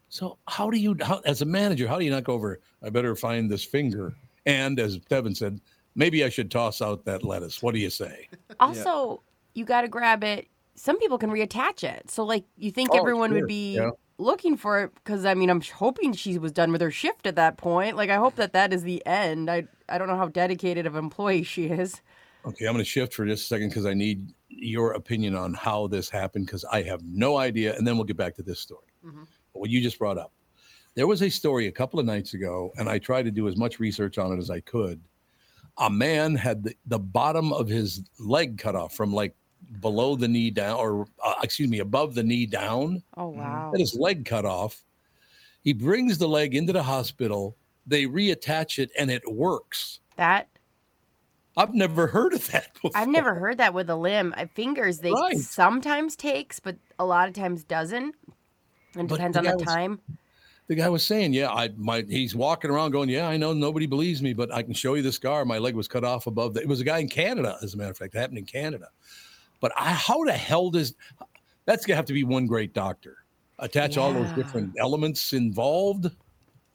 [0.09, 2.61] So how do you, how, as a manager, how do you not go over?
[2.85, 4.15] I better find this finger.
[4.47, 5.61] And as Devin said,
[5.97, 7.63] maybe I should toss out that lettuce.
[7.63, 8.29] What do you say?
[8.61, 9.23] Also,
[9.55, 10.47] you got to grab it.
[10.75, 12.11] Some people can reattach it.
[12.11, 13.41] So, like, you think Oh, everyone sure.
[13.41, 13.91] would be Yeah.
[14.19, 17.37] looking for it because, I mean, I'm hoping she was done with her shift at
[17.37, 17.97] that point.
[17.97, 19.51] Like, I hope that that is the end.
[19.51, 22.01] I I don't know how dedicated of employee she is.
[22.47, 25.53] Okay, I'm going to shift for just a second because I need your opinion on
[25.55, 27.77] how this happened because I have no idea.
[27.77, 28.87] And then we'll get back to this story.
[29.05, 29.25] Mm-hmm.
[29.53, 30.33] What you just brought up.
[30.95, 33.57] There was a story a couple of nights ago, and I tried to do as
[33.57, 35.01] much research on it as I could.
[35.79, 39.35] A man had the, the bottom of his leg cut off from like
[39.81, 43.03] below the knee down, or uh, excuse me, above the knee down.
[43.17, 43.71] Oh, wow.
[43.73, 44.83] Had his leg cut off.
[45.63, 47.57] He brings the leg into the hospital.
[47.87, 50.01] They reattach it, and it works.
[50.17, 50.49] That
[51.57, 52.91] I've never heard of that before.
[52.95, 54.35] I've never heard that with a limb.
[54.55, 55.39] Fingers they Right.
[55.39, 58.15] sometimes takes, but a lot of times doesn't.
[58.97, 60.01] It But depends the on the was- time.
[60.69, 63.87] the guy was saying, "Yeah, I my he's walking around going, yeah, I know nobody
[63.87, 65.45] believes me, but I can show you the scar.
[65.45, 66.61] My leg was cut off above the.
[66.61, 68.89] It was a guy in Canada, as a matter of fact, it happened in Canada.
[69.65, 70.95] But I, how the hell does
[71.65, 73.17] that's gonna have to be one great doctor
[73.59, 76.11] attach all those different elements involved?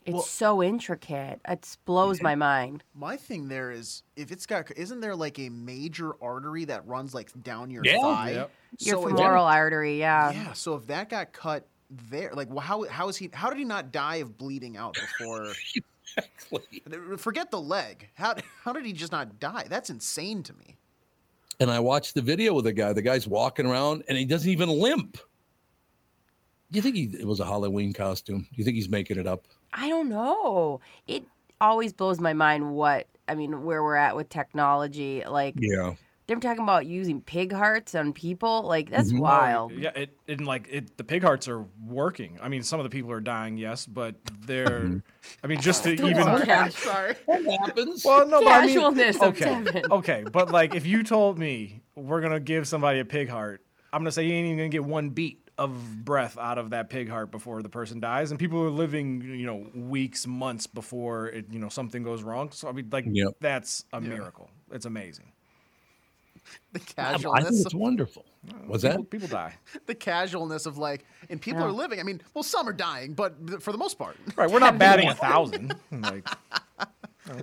[0.07, 1.39] It's so intricate.
[1.47, 2.83] It blows my mind.
[2.95, 7.13] My thing there is if it's got, isn't there like a major artery that runs
[7.13, 8.01] like down your Yeah.
[8.01, 8.31] thigh?
[8.31, 8.51] Yep.
[8.79, 10.31] Your So if- femoral artery, yeah.
[10.31, 10.53] Yeah.
[10.53, 11.67] So if that got cut
[12.09, 13.29] there, like, well, how how is he?
[13.31, 15.53] How did he not die of bleeding out before?
[16.17, 17.17] exactly.
[17.17, 18.09] Forget the leg.
[18.15, 19.67] How how did he just not die?
[19.69, 20.78] That's insane to me.
[21.59, 22.93] And I watched the video with the guy.
[22.93, 25.17] The guy's walking around and he doesn't even limp.
[26.71, 28.41] Do you think he, it was a Halloween costume?
[28.41, 29.45] Do you think he's making it up?
[29.73, 30.81] I don't know.
[31.07, 31.23] It
[31.59, 35.23] always blows my mind what I mean where we're at with technology.
[35.27, 35.95] Like Yeah.
[36.29, 38.61] They're talking about using pig hearts on people.
[38.61, 39.19] Like that's Mhm.
[39.19, 39.71] wild.
[39.73, 42.37] Yeah, it and like it, the pig hearts are working.
[42.41, 44.15] I mean, some of the people are dying, yes, but
[44.45, 45.01] they're.
[45.43, 46.15] I mean, just to even.
[46.15, 46.69] Yeah.
[46.69, 47.15] Sorry.
[47.25, 48.05] What happens?
[48.05, 52.21] Well, no, but I mean, Casualness okay, okay, but like if you told me we're
[52.21, 55.09] gonna give somebody a pig heart, I'm gonna say you ain't even gonna get one
[55.09, 58.69] beat of breath out of that pig heart before the person dies, and people are
[58.69, 62.49] living, you know, weeks, months before it, you know, something goes wrong.
[62.51, 63.33] So I mean, like Yep.
[63.41, 64.49] that's a miracle.
[64.71, 65.31] It's amazing.
[66.73, 67.65] The I think casualness.
[67.65, 68.25] it's wonderful.
[68.67, 69.09] Was people, that?
[69.09, 69.55] people die?
[69.87, 71.67] the casualness of like, and people Yeah.
[71.67, 71.99] are living.
[71.99, 75.09] I mean, well, some are dying, but for the most part, Right, we're not batting
[75.09, 75.75] a thousand.
[75.91, 76.27] Like,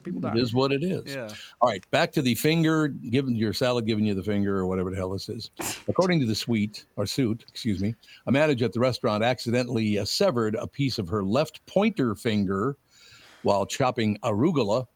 [0.04, 0.32] people die.
[0.32, 1.12] It is what it is.
[1.12, 1.28] Yeah.
[1.60, 4.90] All right, back to the finger, giving your salad, giving you the finger, or whatever
[4.90, 5.50] the hell this is.
[5.88, 7.94] According to the suite or suit, excuse me,
[8.26, 12.76] a manager at the restaurant accidentally uh, severed a piece of her left pointer finger
[13.42, 14.86] while chopping arugula,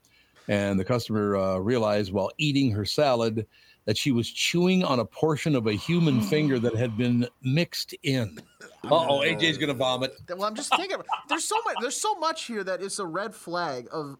[0.48, 3.46] and the customer uh, realized while eating her salad
[3.86, 7.94] that she was chewing on a portion of a human finger that had been mixed
[8.02, 8.38] in.
[8.84, 10.12] Uh oh, AJ's gonna vomit.
[10.28, 10.98] well, I'm just thinking.
[11.28, 11.76] There's so much.
[11.80, 14.16] There's so much here that is a red flag of.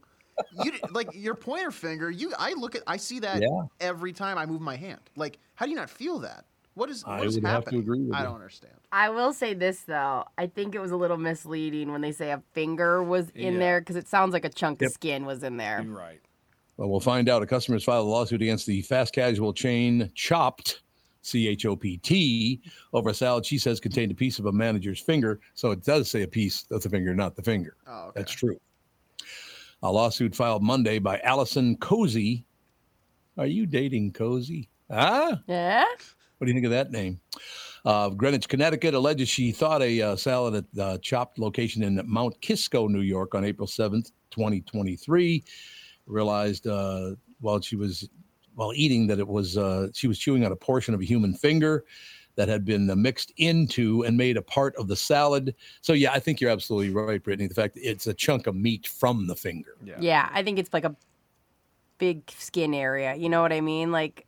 [0.65, 2.11] You like your pointer finger.
[2.11, 3.49] You, I look at, I see that Yeah.
[3.79, 5.01] every time I move my hand.
[5.15, 6.47] Like, how do you not feel that?
[6.73, 7.05] What is?
[7.07, 7.81] I What is would have to happening?
[7.83, 8.73] agree with I don't understand.
[8.91, 10.25] I will say this though.
[10.39, 13.59] I think it was a little misleading when they say a finger was in Yeah.
[13.59, 14.89] there because it sounds like a chunk Yep.
[14.89, 15.83] of skin was in there.
[15.85, 16.21] You're right.
[16.81, 17.43] Well, we'll find out.
[17.43, 20.81] A customer has filed a lawsuit against the fast casual chain Chopt,
[21.21, 22.63] C H O P T,
[22.95, 25.41] over a salad she says contained a piece of a manager's finger.
[25.53, 27.77] So it does say a piece of the finger, not the finger.
[27.87, 28.13] Oh, okay.
[28.15, 28.59] That's true.
[29.83, 32.45] A lawsuit filed Monday by Allison Cozzi.
[33.37, 34.69] Are you dating Cozzi?
[34.89, 35.39] Ah?
[35.49, 35.85] Yeah.
[36.39, 37.21] What do you think of that name?
[37.85, 42.41] Uh, Greenwich, Connecticut alleges she thought a uh, salad at the Chopt location in Mount
[42.41, 45.45] Kisco, New York on April 7th, 2023.
[46.11, 48.09] Realized uh, while she was
[48.55, 51.35] while eating that it was uh, she was chewing on a portion of a human
[51.35, 51.85] finger
[52.37, 55.55] that had been uh, mixed into and made a part of the salad.
[55.83, 57.49] So yeah, I think you're absolutely right, Brittany.
[57.49, 59.77] The fact that it's a chunk of meat from the finger.
[59.85, 59.97] Yeah.
[60.01, 60.95] Yeah, I think it's like a
[61.99, 63.15] big skin area.
[63.15, 63.93] You know what I mean?
[63.93, 64.27] Like,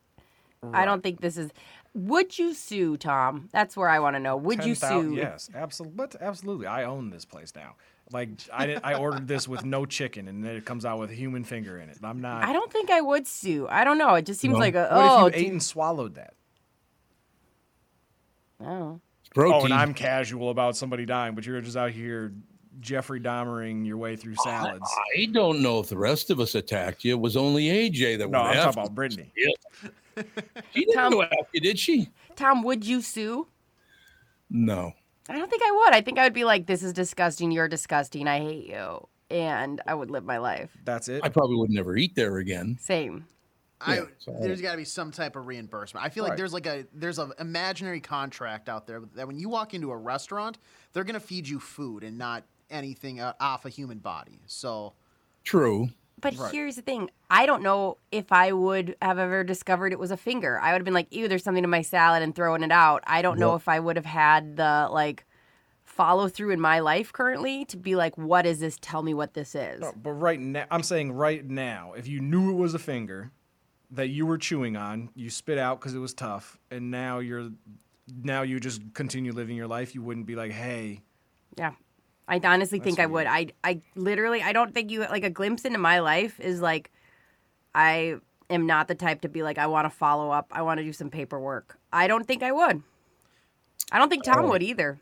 [0.73, 1.51] I don't think this is.
[1.95, 3.51] Would you sue, Tom?
[3.53, 4.37] That's where I want to know.
[4.37, 5.15] Would you 10,000 sue?
[5.17, 5.97] Yes, absolutely.
[5.97, 6.67] But absolutely.
[6.67, 7.75] I own this place now.
[8.13, 11.11] Like I did, I ordered this with no chicken, and then it comes out with
[11.11, 11.99] a human finger in it.
[12.03, 12.45] I'm not.
[12.45, 13.67] I don't think I would sue.
[13.71, 14.15] I don't know.
[14.15, 14.59] It just seems No.
[14.59, 16.35] like a What oh, if you oh, ate and swallowed that?
[18.61, 19.01] oh.
[19.35, 19.61] Protein.
[19.63, 22.35] Oh, and I'm casual about somebody dying, but you're just out here
[22.81, 24.91] Jeffrey Dahmering your way through salads.
[25.17, 27.13] I don't know if the rest of us attacked you.
[27.15, 29.33] It was only AJ that No, went I'm after talking about Brittany.
[29.35, 29.55] you.
[30.75, 32.11] She didn't Tom- go after you, did she?
[32.37, 33.47] Tom, would you sue?
[34.51, 34.93] No.
[35.29, 35.95] I don't think I would.
[35.95, 37.51] I think I would be like, "This is disgusting.
[37.51, 38.27] You're disgusting.
[38.29, 40.71] I hate you," and I would live my life.
[40.85, 41.21] That's it.
[41.25, 42.77] I probably would never eat there again.
[42.81, 43.27] Same.
[43.81, 46.05] I, Yeah, so- there's got to be some type of reimbursement.
[46.07, 46.37] I feel like Right.
[46.39, 49.97] there's like a there's an imaginary contract out there that when you walk into a
[49.97, 50.59] restaurant,
[50.93, 54.41] they're gonna feed you food and not anything uh, off a human body.
[54.47, 54.95] So
[55.45, 55.89] True.
[56.23, 57.11] But here's the thing.
[57.29, 60.59] I don't know if I would have ever discovered it was a finger.
[60.61, 63.03] I would have been like, ew, there's something in my salad and throwing it out.
[63.07, 65.27] I don't know if I would have had the like
[65.85, 68.79] follow through in my life currently to be like, what is this?
[68.81, 69.81] Tell me what this is.
[69.81, 73.31] No, but right now, I'm saying right now, if you knew it was a finger
[73.91, 77.51] that you were chewing on, you spit out because it was tough, and now you're
[78.23, 81.03] now you just continue living your life, you wouldn't be like, hey,
[81.59, 81.73] Yeah.
[82.29, 83.27] I honestly think I would.
[83.27, 86.91] I I literally I don't think you like a glimpse into my life is like
[87.75, 88.17] I
[88.49, 90.47] am not the type to be like I want to follow up.
[90.53, 91.79] I want to do some paperwork.
[91.93, 92.83] I don't think I would.
[93.91, 94.49] I don't think Tom Oh.
[94.51, 95.01] would either.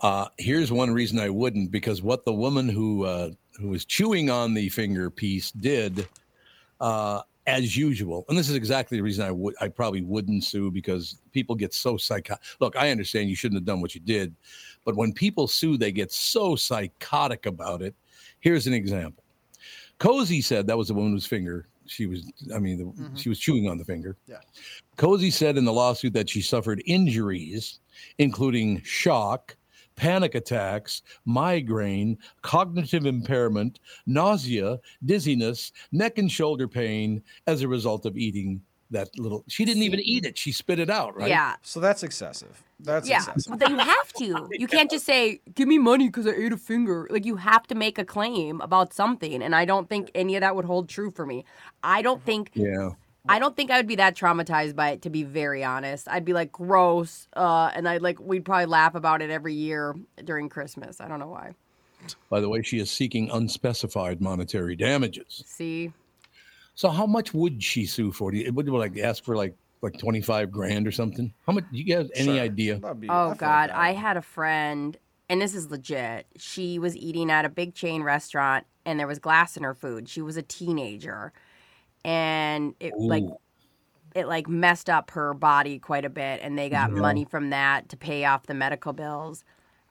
[0.00, 4.30] Uh, here's one reason I wouldn't because what the woman who uh, who was chewing
[4.30, 6.06] on the finger piece did,
[6.80, 10.70] uh, as usual, and this is exactly the reason I would I probably wouldn't sue
[10.70, 12.44] because people get so psychotic.
[12.60, 14.36] Look, I understand you shouldn't have done what you did,
[14.88, 17.94] but when people sue, they get so psychotic about it.
[18.40, 19.22] Here's an example.
[20.00, 22.32] Cozzi said that was the woman whose finger she was.
[22.54, 23.14] I mean, the, mm-hmm.
[23.14, 24.16] she was chewing on the finger.
[24.26, 24.38] Yeah.
[24.96, 27.80] Cozzi said in the lawsuit that she suffered injuries,
[28.16, 29.54] including shock,
[29.94, 38.16] panic attacks, migraine, cognitive impairment, nausea, dizziness, neck and shoulder pain as a result of
[38.16, 39.44] eating that little.
[39.48, 40.38] She didn't even eat it.
[40.38, 41.28] She spit it out, right?
[41.28, 41.56] Yeah.
[41.62, 42.62] So that's excessive.
[42.80, 43.58] That's yeah, excessive.
[43.58, 44.48] but you have to.
[44.52, 47.66] You can't just say, "Give me money because I ate a finger." Like you have
[47.68, 50.88] to make a claim about something, and I don't think any of that would hold
[50.88, 51.44] true for me.
[51.82, 52.50] I don't think.
[52.54, 52.90] Yeah.
[53.30, 56.08] I don't think I would be that traumatized by it, to be very honest.
[56.08, 59.94] I'd be like gross, uh, and I'd like we'd probably laugh about it every year
[60.24, 60.98] during Christmas.
[61.00, 61.52] I don't know why.
[62.30, 65.42] By the way, she is seeking unspecified monetary damages.
[65.46, 65.92] See,
[66.78, 68.30] So how much would she sue for?
[68.30, 71.34] Do you, would you like ask for like like twenty five grand or something?
[71.44, 71.64] How much?
[71.72, 72.40] Do you have any Sure.
[72.40, 72.76] idea?
[73.00, 73.70] Be- Oh feel like God.
[73.70, 74.96] I had a friend,
[75.28, 76.26] and this is legit.
[76.36, 80.08] She was eating at a big chain restaurant, and there was glass in her food.
[80.08, 81.32] She was a teenager,
[82.04, 83.24] and it like
[84.14, 87.00] it like messed up her body quite a bit, and they got Yeah.
[87.00, 89.44] money from that to pay off the medical bills.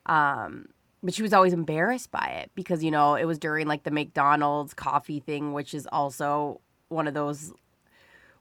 [0.06, 0.68] Um,
[1.02, 3.90] but she was always embarrassed by it because you know it was during like the
[3.90, 7.52] McDonald's coffee thing, which is also one of those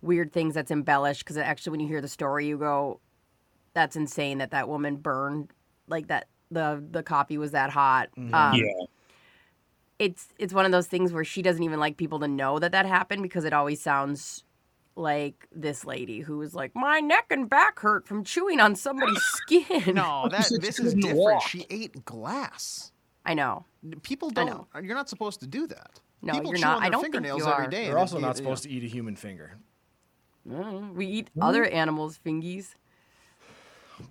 [0.02, 3.00] weird things that's embellished because actually when you hear the story you go
[3.74, 5.52] that's insane that that woman burned
[5.88, 8.64] like that the the coffee was that hot um, yeah.
[10.00, 12.72] it's it's one of those things where she doesn't even like people to know that
[12.72, 14.44] that happened because it always sounds
[14.96, 19.22] like this lady who was like my neck and back hurt from chewing on somebody's
[19.24, 21.18] skin No, that said this is different.
[21.18, 21.48] walk.
[21.48, 22.92] She ate glass.
[23.26, 23.66] i know
[24.04, 24.48] People don't.
[24.48, 24.68] know.
[24.82, 26.00] You're not supposed to do that.
[26.22, 26.78] No, People you're chew not.
[26.78, 27.54] on I don't think you are.
[27.62, 27.86] every day.
[27.86, 29.58] They're also not it- supposed to eat a human finger.
[30.50, 32.76] Mm, we eat other animals fingies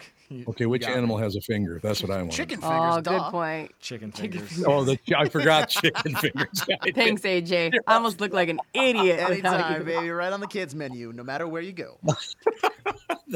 [0.49, 0.97] Okay, which got me.
[0.97, 1.79] animal has a finger?
[1.83, 2.33] That's what I want.
[2.33, 2.97] Chicken fingers.
[2.97, 3.19] oh duh.
[3.19, 4.53] good point Chicken Chicken fingers.
[4.53, 4.67] fingers.
[4.69, 6.65] Oh, the, I forgot chicken fingers.
[6.95, 7.53] Thanks aj
[7.87, 10.11] i almost look like an idiot Anytime, baby.
[10.11, 11.99] Right on the kids menu, no matter where you go.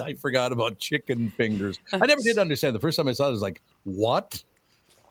[0.02, 1.78] I forgot about chicken fingers.
[1.92, 2.74] I never did understand.
[2.74, 4.42] The first time I saw it, I was like, "What?"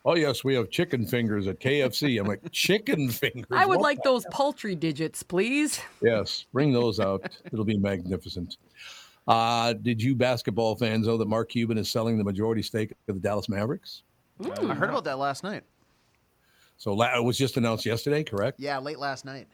[0.10, 2.19] Oh yes, we have chicken fingers at KFC.
[2.19, 3.45] I'm like, chicken fingers.
[3.52, 7.30] i would What like those poultry digits please Yes, bring those out.
[7.54, 8.58] It'll be magnificent.
[9.28, 13.13] Uh, did you basketball fans know that Mark Cuban is selling the majority stake of
[13.13, 14.02] the Dallas Mavericks?
[14.41, 15.62] I heard about that last night.
[16.78, 18.60] So la- it was just announced yesterday, correct?
[18.60, 19.48] Yeah, late last night.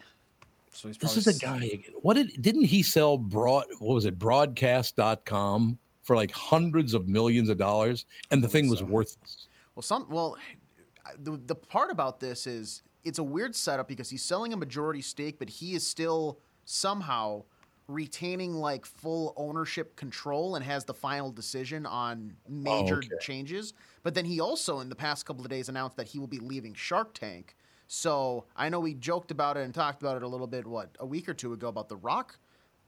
[0.72, 1.84] So he's This is a guy.
[2.02, 3.66] What did didn't he sell broad?
[3.80, 4.18] What was it?
[4.18, 9.48] Broadcast.com for like hundreds of millions of dollars, and the thing was worthless.
[9.76, 10.38] Well, some well,
[11.20, 15.02] the the part about this is it's a weird setup because he's selling a majority
[15.02, 17.44] stake, but he is still somehow
[17.88, 23.10] retaining like full ownership control and has the final decision on major okay.
[23.22, 23.74] changes.
[24.02, 26.40] But then he also, in the past couple of days, announced that he will be
[26.40, 27.56] leaving Shark Tank.
[27.88, 30.90] So I know we joked about it and talked about it a little bit, what
[31.00, 32.40] a week or two ago, about The Rock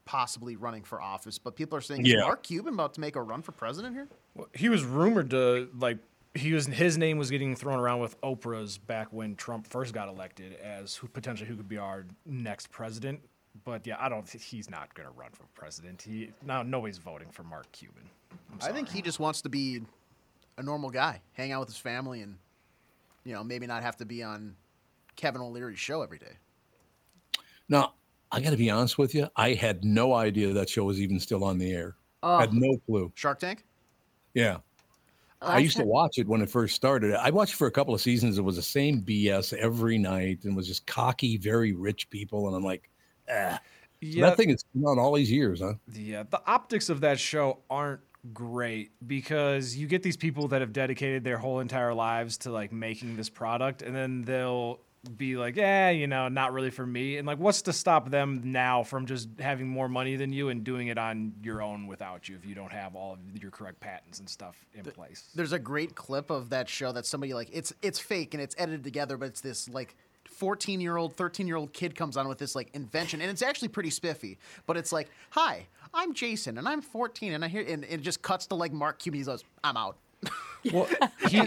[0.06, 1.38] possibly running for office.
[1.38, 2.22] But people are saying, is Yeah.
[2.22, 4.08] Mark Cuban about to make a run for president here?
[4.34, 6.00] Well, he was rumored to like
[6.38, 10.08] he was his name was getting thrown around with Oprah's back when Trump first got
[10.08, 13.20] elected as who potentially who could be our next president.
[13.66, 16.02] But yeah, I don't he's not going to run for president.
[16.02, 18.04] He now nobody's voting for Mark Cuban.
[18.52, 19.82] I'm I think he just wants to be
[20.58, 22.38] a normal guy, hang out with his family, and
[23.24, 24.56] you know maybe not have to be on
[25.16, 26.38] Kevin O'Leary's show every day.
[27.70, 27.94] Now,
[28.32, 29.28] I got to be honest with you.
[29.36, 31.96] I had no idea that show was even still on the air.
[32.24, 32.40] Oh.
[32.40, 33.12] Had no clue.
[33.16, 33.66] Shark Tank.
[34.34, 34.58] Yeah.
[35.42, 37.14] Oh, I Last used to watch it when it first started.
[37.14, 38.38] I watched for a couple of seasons.
[38.38, 42.48] It was the same BS every night and was just cocky, very rich people.
[42.48, 42.90] And I'm like.
[43.30, 43.60] Ah.
[44.04, 45.74] So Yeah, that thing has been on all these years, huh?
[45.92, 48.02] Yeah, the optics of that show aren't
[48.34, 52.72] great because you get these people that have dedicated their whole entire lives to like
[52.72, 54.82] making this product and then they'll
[55.18, 58.42] be like, "Yeah, you know, not really for me." And like what's to stop them
[58.46, 62.28] now from just having more money than you and doing it on your own without
[62.28, 65.30] you if you don't have all of your correct patents and stuff in place?
[65.36, 68.56] There's a great clip of that show that somebody like it's it's fake and it's
[68.58, 72.28] edited together, but it's this like 14 year old, 13 year old kid comes on
[72.28, 74.38] with this like invention, and it's actually pretty spiffy.
[74.66, 78.22] But it's like, "Hi, I'm Jason, and I'm 14, and I hear," and it just
[78.22, 79.20] cuts to like Mark Cuban.
[79.20, 79.98] He goes, "I'm out."
[80.74, 80.88] Well,
[81.30, 81.42] he,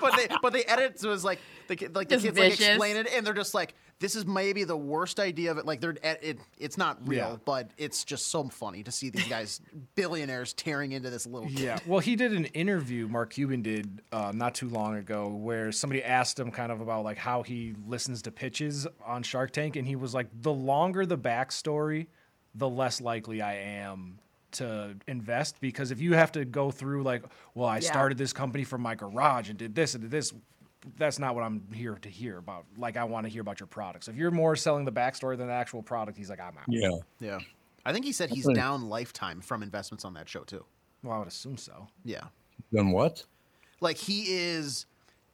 [0.00, 2.38] but they but they edit it so it's like the kid like the Just kids
[2.38, 5.66] like explain it and they're just like this is maybe the worst idea of it
[5.66, 7.36] like they're ed- it it's not real Yeah.
[7.44, 9.60] but it's just so funny to see these guys
[9.94, 11.58] billionaires tearing into this little kid.
[11.58, 13.08] Yeah, well, he did an interview.
[13.08, 17.04] Mark Cuban did uh, not too long ago, where somebody asked him kind of about
[17.04, 21.04] like how he listens to pitches on Shark Tank, and he was like, "The longer
[21.06, 22.06] the backstory,
[22.54, 24.18] the less likely I am
[24.52, 27.22] to invest because if you have to go through like,
[27.54, 27.90] well, I Yeah.
[27.90, 30.32] started this company from my garage and did this and did this."
[30.96, 32.64] That's not what I'm here to hear about.
[32.76, 34.08] Like, I want to hear about your products.
[34.08, 36.64] If you're more selling the backstory than the actual product, he's like, I'm out.
[36.68, 36.90] Yeah.
[37.20, 37.38] yeah
[37.86, 38.60] i think he said he's Definitely.
[38.60, 40.64] down lifetime from investments on that show too
[41.02, 41.86] Well, I would assume so.
[42.04, 42.24] yeah
[42.72, 43.24] Then what?
[43.80, 44.84] like he is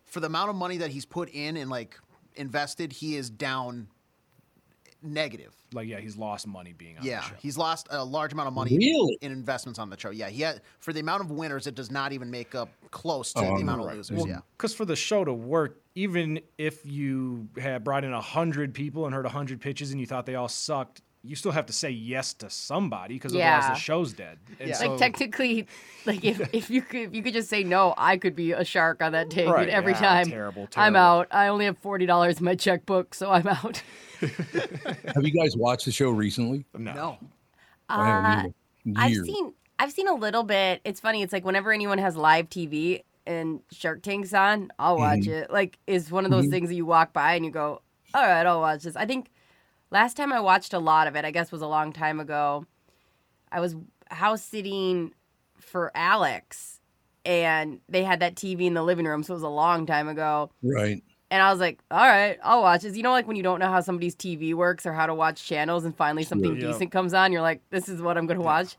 [0.04, 1.98] for the amount of money that he's put in and like
[2.36, 3.88] invested he is down
[5.04, 5.54] negative.
[5.72, 7.32] Like, yeah, he's lost money being on Yeah, the show.
[7.34, 9.18] Yeah, he's lost a large amount of money Really?
[9.20, 10.10] in investments on the show.
[10.10, 13.32] Yeah, he had, for the amount of winners, it does not even make up close
[13.34, 14.16] to Oh, the amount of losers.
[14.16, 18.20] Well, yeah, because for the show to work, even if you had brought in a
[18.20, 21.52] hundred people and heard a hundred pitches and you thought they all sucked, you still
[21.52, 24.38] have to say yes to somebody because otherwise the show's dead.
[24.60, 24.74] And Yeah.
[24.76, 25.66] so- like technically,
[26.04, 28.64] like if, if you could if you could just say no, I could be a
[28.64, 31.28] shark on that tank, Right, every yeah, time terrible, I'm out.
[31.30, 33.82] I only have forty dollars in my checkbook, so I'm out.
[34.20, 36.64] Have you guys watched the show recently?
[36.74, 36.92] no.
[36.92, 37.18] no,
[37.88, 38.54] I haven't
[38.86, 38.92] Uh.
[38.96, 40.80] I've seen I've seen a little bit.
[40.84, 41.22] It's funny.
[41.22, 45.30] It's like whenever anyone has live TV and Shark Tank's on, I'll watch Mm-hmm.
[45.44, 45.50] it.
[45.50, 47.80] Like it's one of those things that you walk by and you go,
[48.14, 49.30] "All right, I'll watch this." I think
[49.94, 52.66] last time I watched a lot of it, I guess was a long time ago.
[53.50, 53.76] I was
[54.10, 55.14] house sitting
[55.56, 56.80] for Alex
[57.24, 60.08] and they had that TV in the living room, so it was a long time
[60.08, 60.50] ago.
[60.62, 61.02] Right.
[61.30, 62.96] And I was like, all right, I'll watch this.
[62.96, 65.46] You know, like when you don't know how somebody's TV works or how to watch
[65.46, 66.58] channels, and finally something Sure.
[66.58, 66.72] Yeah.
[66.72, 68.76] decent comes on, you're like, this is what I'm going to watch.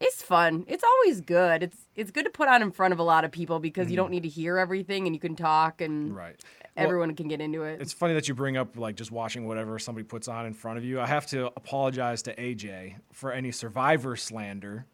[0.00, 0.64] It's fun.
[0.66, 1.62] It's always good.
[1.62, 3.96] It's it's good to put on in front of a lot of people because you
[3.96, 6.18] don't need to hear everything and you can talk and Mm-hmm.
[6.18, 6.40] Right.
[6.76, 7.80] Well, everyone can get into it.
[7.80, 10.78] It's funny that you bring up like just watching whatever somebody puts on in front
[10.78, 11.00] of you.
[11.00, 14.86] I have to apologize to AJ for any survivor slander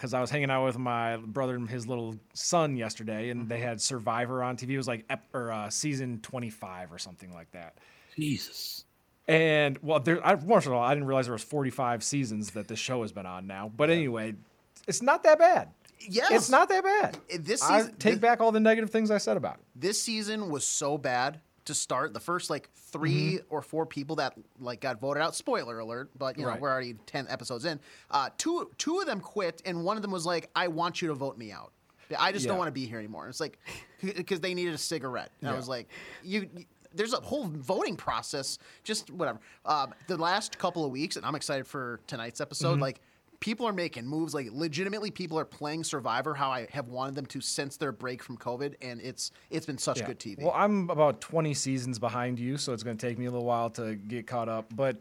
[0.00, 3.58] because I was hanging out with my brother and his little son yesterday, and they
[3.58, 4.70] had Survivor on TV.
[4.70, 7.76] It was like ep- or uh, season twenty five or something like that.
[8.16, 8.84] Jesus.
[9.28, 10.26] And well, there.
[10.26, 13.02] I, first of all, I didn't realize there was forty five seasons that this show
[13.02, 13.70] has been on now.
[13.76, 14.34] But anyway,
[14.88, 15.68] it's not that bad.
[16.00, 17.16] Yes, It's not that bad.
[17.32, 19.60] Uh, This I take thi- back all the negative things I said about it.
[19.76, 22.14] this season was so bad to start.
[22.14, 23.54] The first like 3 Mm-hmm.
[23.54, 25.34] or four people that like got voted out.
[25.36, 26.60] Spoiler alert, but you know Right.
[26.60, 27.78] we're already ten episodes in.
[28.10, 31.08] Uh, two two of them quit, and one of them was like, "I want you
[31.08, 31.72] to vote me out.
[32.18, 33.58] I just don't want to be here anymore." It's like
[34.02, 35.30] because they needed a cigarette.
[35.40, 35.88] And I was like,
[36.24, 39.38] "You." you- there's a whole voting process, just whatever.
[39.64, 42.72] Um, the last couple of weeks, and I'm excited for tonight's episode.
[42.72, 42.82] Mm-hmm.
[42.82, 43.00] Like,
[43.40, 44.34] people are making moves.
[44.34, 48.22] Like, legitimately, people are playing Survivor how I have wanted them to since their break
[48.22, 50.06] from COVID, and it's it's been such Yeah.
[50.06, 50.42] good TV.
[50.42, 53.46] Well, I'm about 20 seasons behind you, so it's going to take me a little
[53.46, 54.74] while to get caught up.
[54.74, 54.98] But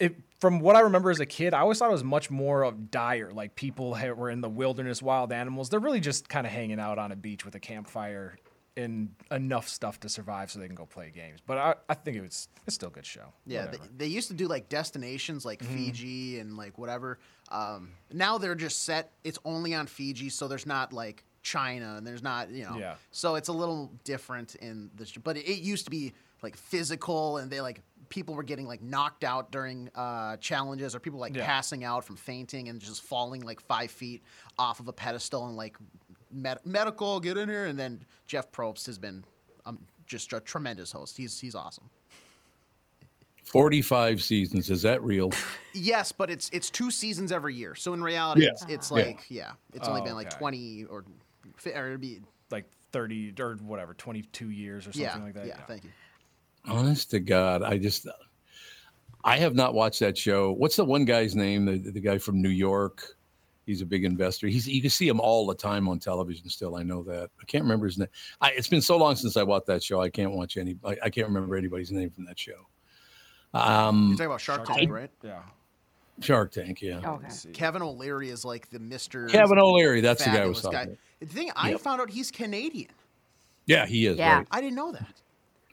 [0.00, 2.62] it, from what I remember as a kid, I always thought it was much more
[2.62, 3.30] of dire.
[3.32, 5.68] Like people were in the wilderness, wild animals.
[5.68, 8.36] They're really just kind of hanging out on a beach with a campfire
[8.76, 11.40] and enough stuff to survive so they can go play games.
[11.46, 13.32] But I, I think it was it's still a good show.
[13.46, 15.76] Yeah, they, they used to do like destinations like Mm-hmm.
[15.76, 17.18] Fiji and like whatever.
[17.50, 19.12] Um, now they're just set.
[19.24, 22.78] It's only on Fiji, so there's not like China and there's not you know.
[22.78, 22.94] Yeah.
[23.10, 26.12] So it's a little different in this, but it, it used to be
[26.42, 31.00] like physical, and they like people were getting like knocked out during uh, challenges, or
[31.00, 31.46] people like Yeah.
[31.46, 34.22] passing out from fainting and just falling like five feet
[34.58, 35.76] off of a pedestal and like
[36.32, 37.66] med- medical get in here.
[37.66, 39.24] And then Jeff Probst has been
[39.66, 41.16] um, just a tremendous host.
[41.16, 41.88] He's he's awesome.
[43.44, 44.70] 45 seasons.
[44.70, 45.30] Is that real?
[45.74, 47.74] Yes, but it's it's two seasons every year.
[47.74, 48.50] So in reality, Yeah.
[48.50, 48.96] it's, it's Yeah.
[48.96, 50.36] like yeah, it's only Oh, been like okay.
[50.36, 51.02] twenty or,
[51.74, 52.20] or it'd be
[52.50, 55.46] like 30 or whatever, 22 years or something yeah, like that.
[55.46, 55.64] yeah.
[55.66, 55.90] Thank you.
[56.66, 58.06] Honest to God, I just,
[59.24, 60.52] I have not watched that show.
[60.52, 61.64] What's the one guy's name?
[61.64, 63.16] The, the guy from New York.
[63.64, 64.48] He's a big investor.
[64.48, 66.48] He's you can see him all the time on television.
[66.48, 67.30] Still, I know that.
[67.40, 68.08] I can't remember his name.
[68.40, 70.00] I, it's been so long since I watched that show.
[70.00, 70.76] I can't watch any.
[70.84, 72.66] I, I can't remember anybody's name from that show.
[73.54, 74.90] Um, You're talking about Shark, Shark Tank, Tank?
[74.92, 75.10] right?
[75.22, 75.42] Yeah.
[76.20, 76.82] Shark Tank.
[76.82, 77.00] Yeah.
[77.04, 77.28] okay.
[77.52, 80.00] Kevin O'Leary is like the Mister Kevin O'Leary.
[80.00, 80.82] That's the guy I was talking guy.
[80.84, 80.96] about.
[81.20, 81.80] The thing I Yep.
[81.80, 82.90] found out he's Canadian.
[83.66, 84.18] Yeah, he is.
[84.18, 84.38] Yeah.
[84.38, 84.46] Right.
[84.50, 85.14] I didn't know that.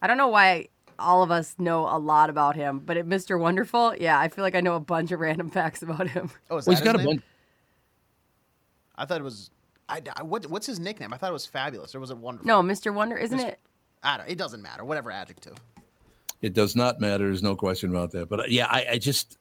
[0.02, 0.68] I don't know why
[1.00, 3.40] all of us know a lot about him, but at Mr.
[3.40, 6.30] Wonderful, yeah, I feel like I know a bunch of random facts about him.
[6.50, 7.22] Oh, is Well, that he's got a bunch.
[9.00, 9.50] I thought it was.
[9.88, 11.14] I, I- what, what's his nickname?
[11.14, 11.96] I thought it was fabulous.
[11.96, 12.46] Or was it wonderful?
[12.48, 12.94] No, Mr.
[12.94, 13.60] Wonder, isn't it?
[14.04, 14.84] I don't, it doesn't matter.
[14.86, 15.56] Whatever adjective.
[16.42, 17.26] It does not matter.
[17.26, 18.30] There's no question about that.
[18.30, 19.38] But uh, yeah, I, I just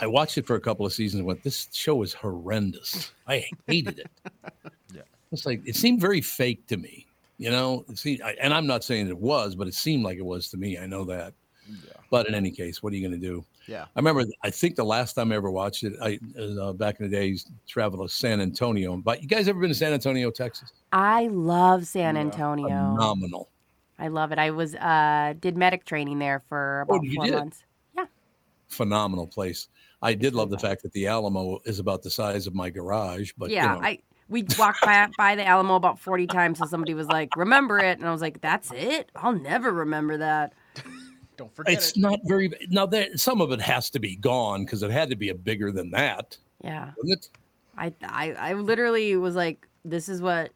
[0.00, 3.12] I watched it for a couple of seasons and went, this show is horrendous.
[3.26, 4.10] I hated it.
[4.94, 5.02] Yeah.
[5.32, 7.06] It's like it seemed very fake to me.
[7.38, 10.24] You know, see, I, and I'm not saying it was, but it seemed like it
[10.24, 10.78] was to me.
[10.78, 11.32] I know that.
[11.68, 11.92] Yeah.
[12.10, 13.44] But in any case, what are you going to do?
[13.66, 13.84] Yeah.
[13.94, 14.24] I remember.
[14.42, 17.46] I think the last time I ever watched it, I uh, back in the days,
[17.66, 18.96] traveled to San Antonio.
[18.96, 20.72] But you guys ever been to San Antonio, Texas?
[20.92, 22.68] I love San Antonio.
[22.68, 23.48] Phenomenal.
[23.98, 24.38] I love it.
[24.38, 27.34] I was uh did medic training there for about Oh, you did?
[27.34, 27.64] months.
[27.96, 28.06] Yeah.
[28.68, 29.68] Phenomenal place.
[30.02, 33.32] I did love the fact that the Alamo is about the size of my garage.
[33.36, 33.98] But yeah, you know, I
[34.30, 37.98] we walked by by the Alamo about forty times, so somebody was like, "Remember it,"
[37.98, 39.10] and I was like, "That's it?
[39.14, 40.54] I'll never remember that."
[41.40, 41.96] Don't forget it's it.
[41.96, 42.84] not very now.
[42.84, 45.72] There, some of it has to be gone because it had to be a bigger
[45.72, 47.30] than that, Yeah, it?
[47.78, 50.50] I I I literally was like, "This is what."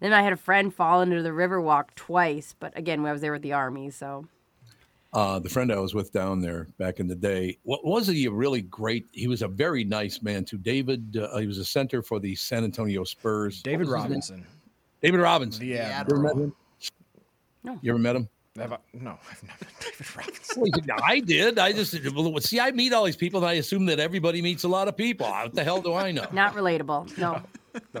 [0.00, 3.20] Then I had a friend fall into the river walk twice, but again, I was
[3.20, 4.24] there with the army, so
[5.12, 7.58] uh, the friend I was with down there back in the day.
[7.64, 9.08] What was he a really great?
[9.12, 10.56] He was a very nice man too.
[10.56, 13.60] David, uh, he was a center for the San Antonio Spurs.
[13.60, 14.02] David was his name?
[14.02, 14.46] Robinson.
[15.02, 15.66] David Robinson.
[15.66, 15.98] Yeah.
[15.98, 16.54] You ever met him?
[17.62, 17.78] No.
[17.82, 18.28] You ever met him?
[18.60, 20.60] Have I, no, I've never David Robinson.
[20.60, 21.58] Well, you- I did.
[21.58, 22.60] I just well, see.
[22.60, 25.26] I meet all these people, and I assume that everybody meets a lot of people.
[25.28, 26.26] What the hell do I know?
[26.32, 27.16] Not relatable.
[27.18, 27.42] No.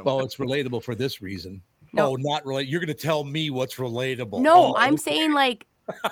[0.02, 1.62] Well, it's relatable for this reason.
[1.92, 2.12] No.
[2.12, 2.68] Oh, not relate.
[2.68, 4.40] You're going to tell me what's relatable.
[4.40, 5.66] No, Oh, I'm saying like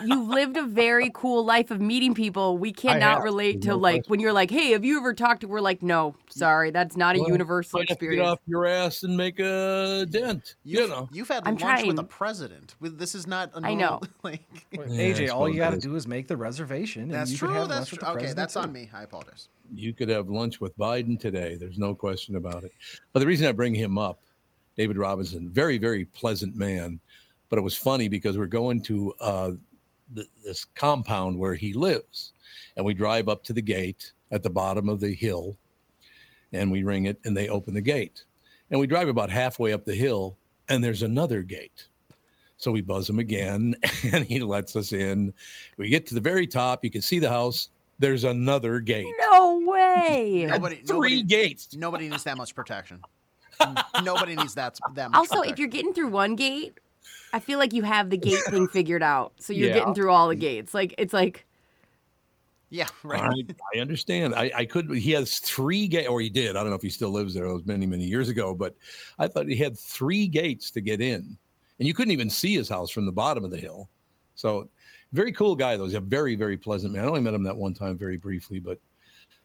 [0.05, 2.59] you've lived a very cool life of meeting people.
[2.59, 4.11] We cannot relate to No like question.
[4.11, 5.49] when you're like, hey, have you ever talked to?
[5.49, 8.67] We're like, no, sorry, that's not a Well, universal might have to Get off your
[8.67, 10.57] ass and make a dent.
[10.65, 11.09] You You've, know.
[11.13, 12.75] you've had I'm lunch with a president.
[12.81, 13.51] With this is not.
[13.55, 14.01] A I normal, know.
[14.23, 17.03] Like, Yeah, I AJ, all you got to do is make the reservation.
[17.03, 17.55] and that's you could true.
[17.55, 18.09] have That's lunch true.
[18.15, 18.61] with Okay, that's too.
[18.61, 18.91] on me.
[18.93, 19.49] I apologize.
[19.75, 21.57] you could have lunch with Biden today.
[21.57, 22.73] There's no question about it.
[23.13, 24.21] But the reason I bring him up,
[24.77, 27.01] David Robinson, very, very pleasant man.
[27.51, 29.51] But it was funny because we're going to uh,
[30.15, 32.33] th- this compound where he lives.
[32.77, 35.57] And we drive up to the gate at the bottom of the hill
[36.53, 38.25] and we ring it and they open the gate.
[38.71, 40.37] And we drive about halfway up the hill
[40.69, 41.87] and there's another gate.
[42.57, 43.75] So we buzz him again
[44.13, 45.33] and he lets us in.
[45.77, 46.85] We get to the very top.
[46.85, 47.69] You can see the house.
[48.01, 49.13] There's another gate.
[49.33, 50.47] No way.
[50.49, 51.75] Nobody, Three nobody, gates.
[51.75, 53.01] nobody needs that much protection.
[54.05, 55.19] nobody needs that that much.
[55.19, 56.79] Also, if you're getting through one gate,
[57.33, 59.33] I feel like you have the gate thing figured out.
[59.39, 59.75] So you're Yeah.
[59.75, 60.75] getting through all the gates.
[60.75, 61.47] Like it's like
[62.71, 63.23] yeah, right.
[63.23, 64.35] I, I understand.
[64.35, 64.91] I, I could.
[64.91, 66.51] He has three gate, or he did.
[66.57, 67.47] I don't know if he still lives there.
[67.47, 68.55] It was many, many years ago.
[68.55, 68.75] But
[69.19, 71.37] I thought he had three gates to get in,
[71.79, 73.89] and you couldn't even see his house from the bottom of the hill.
[74.35, 74.69] So,
[75.13, 75.77] very cool guy.
[75.77, 77.05] Though he's a very, very pleasant man.
[77.05, 78.79] I only met him that one time, very briefly, but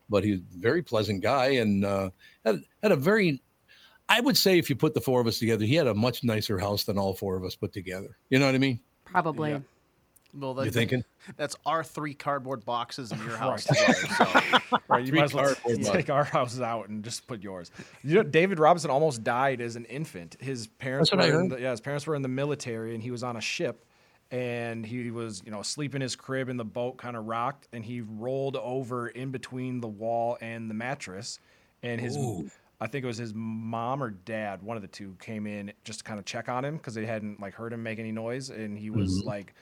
[0.09, 2.09] but he's a very pleasant guy and uh,
[2.45, 3.41] had had a very.
[4.15, 6.23] I would say if you put the four of us together, he had a much
[6.23, 8.17] nicer house than all four of us put together.
[8.29, 8.79] You know what I mean?
[9.05, 9.51] probably.
[9.51, 9.59] Yeah.
[10.35, 11.03] Well, You that- thinking?
[11.37, 13.77] That's our three cardboard boxes in your house Right.
[13.95, 14.59] together.
[14.69, 14.77] So.
[14.89, 17.41] Right, you Three might as well cardboard t- take our houses out and just put
[17.43, 17.71] yours.
[18.03, 20.35] You know, David Robinson almost died as an infant.
[20.39, 21.57] His parents That's what were I in heard.
[21.59, 23.85] the, yeah, his parents were in the military, and he was on a ship,
[24.31, 27.67] and he was you know asleep in his crib, and the boat kind of rocked,
[27.71, 31.39] and he rolled over in between the wall and the mattress,
[31.83, 32.17] and his.
[32.83, 35.99] I think it was his mom or dad, one of the two, came in just
[35.99, 38.49] to kind of check on him because they hadn't like heard him make any noise,
[38.49, 39.27] and he was Mm-hmm.
[39.27, 39.53] like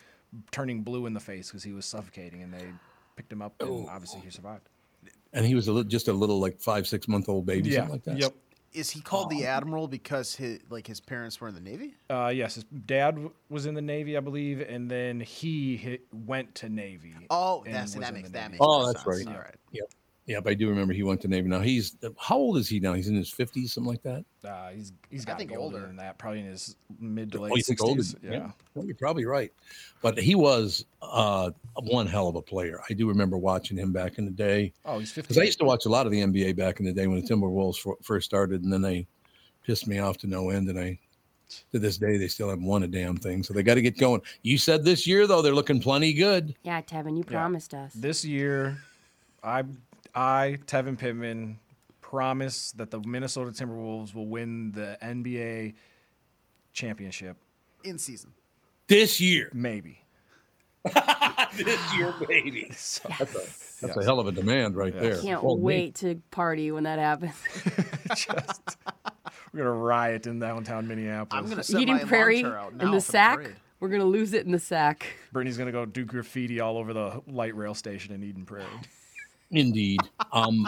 [0.50, 2.66] turning blue in the face because he was suffocating, and they
[3.16, 4.68] picked him up, and obviously he survived.
[5.34, 7.78] And he was a little, just a little like five, six month old baby, Yeah.
[7.82, 8.18] something like that.
[8.18, 8.34] Yep.
[8.74, 11.94] Is he called the admiral because his like his parents were in the navy?
[12.10, 16.06] Uh, yes, his dad w- was in the Navy, I believe, and then he hit,
[16.14, 17.14] went to Navy.
[17.30, 18.52] Oh, that's that makes the that Navy.
[18.54, 19.26] makes Oh, that's sense.
[19.28, 19.36] right.
[19.36, 19.56] All right.
[19.74, 19.86] Yep.
[20.28, 20.48] Yep.
[20.48, 21.50] I do remember he went to Navy.
[21.50, 22.94] Now he's how old is he now?
[22.94, 24.24] He's in his fifties, something like that.
[24.48, 25.88] Uh, he's he's I got think older older.
[25.88, 28.04] than that, probably in his mid to Oh, late you think older?
[28.04, 28.30] sixties.
[28.32, 28.52] Yeah.
[28.76, 29.52] Well, you're probably right.
[30.02, 31.50] But he was uh,
[31.84, 32.80] one hell of a player.
[32.90, 35.28] I do remember watching him back in the day Oh, he's fifty.
[35.28, 37.20] because I used to watch a lot of the NBA back in the day when
[37.20, 39.08] the Timberwolves f- first started, and then they
[39.66, 40.70] pissed me off to no end.
[40.70, 41.00] And I,
[41.72, 43.42] to this day, they still haven't won a damn thing.
[43.44, 44.22] So they got to get going.
[44.44, 46.56] You said this year though they're looking plenty good.
[46.64, 47.92] Yeah, Tevin, you promised us.
[47.94, 48.78] This year,
[49.44, 49.64] I
[50.16, 51.60] I Tevin Pittman
[52.02, 55.74] promise that the Minnesota Timberwolves will win the NBA
[56.74, 57.38] championship.
[57.84, 58.32] In season.
[58.88, 60.00] This year, Maybe.
[61.56, 62.72] this year, baby.
[62.76, 65.02] So, That's a that's a hell of a demand right Yes.
[65.04, 65.22] there.
[65.22, 67.34] Can't Well, me- wait to party when that happens.
[68.16, 68.78] just,
[69.54, 71.44] we're gonna riot in downtown Minneapolis.
[71.44, 73.36] I'm gonna set Eden my Prairie chair out in the sack.
[73.38, 73.56] parade.
[73.80, 75.06] We're gonna lose it in the sack.
[75.32, 78.66] Brittany's gonna go do graffiti all over the light rail station in Eden Prairie.
[79.52, 80.00] Indeed.
[80.32, 80.68] Um,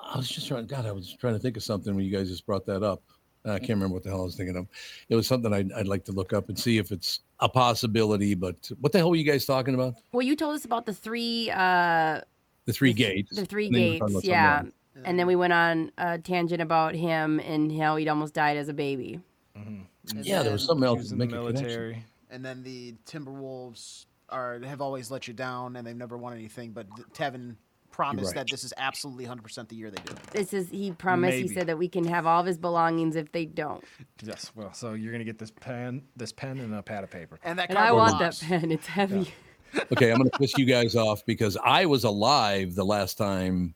[0.00, 0.66] I was just trying.
[0.66, 3.02] God, I was trying to think of something when you guys just brought that up.
[3.46, 4.66] I can't remember what the hell I was thinking of.
[5.10, 8.34] It was something I'd, I'd like to look up and see if it's a possibility.
[8.34, 9.96] But what the hell were you guys talking about?
[10.12, 12.22] Well, you told us about the three, uh,
[12.64, 13.36] The three the gates.
[13.36, 14.62] the three And then you were talking gates, about yeah.
[15.04, 18.68] And then we went on a tangent about him and how he'd almost died as
[18.70, 19.20] a baby.
[19.56, 19.86] And
[20.22, 20.98] Yeah, there was then- something else.
[21.00, 21.62] was in the make a connection.
[21.64, 22.04] military.
[22.30, 26.70] And then the Timberwolves are have always let you down, and they've never won anything.
[26.72, 27.56] But Tevin
[27.94, 28.46] promised right.
[28.46, 30.12] that this is absolutely 100 percent the year they do.
[30.12, 30.22] it.
[30.32, 31.38] This is he promised.
[31.38, 33.84] He said that we can have all of his belongings if they don't.
[34.20, 34.50] Yes.
[34.56, 37.38] Well, so you're gonna get this pen, this pen, and a pad of paper.
[37.44, 38.72] And that And I cardboard want that pen.
[38.72, 39.32] It's heavy.
[39.90, 43.74] Okay, I'm going to piss you guys off because I was alive the last time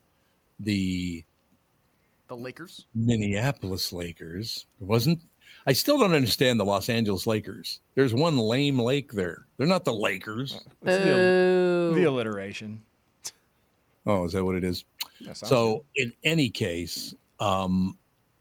[0.60, 1.24] the
[2.28, 2.86] The Lakers.
[2.94, 4.66] Minneapolis Lakers.
[4.80, 5.20] It wasn't.
[5.66, 7.80] I still don't understand the Los Angeles Lakers.
[7.96, 9.46] There's one lame lake there.
[9.56, 10.54] They're not the Lakers.
[10.82, 12.84] It's the, the alliteration.
[14.08, 14.84] Oh, is that what it is?
[15.20, 17.96] Yeah, sounds So, in any case, um,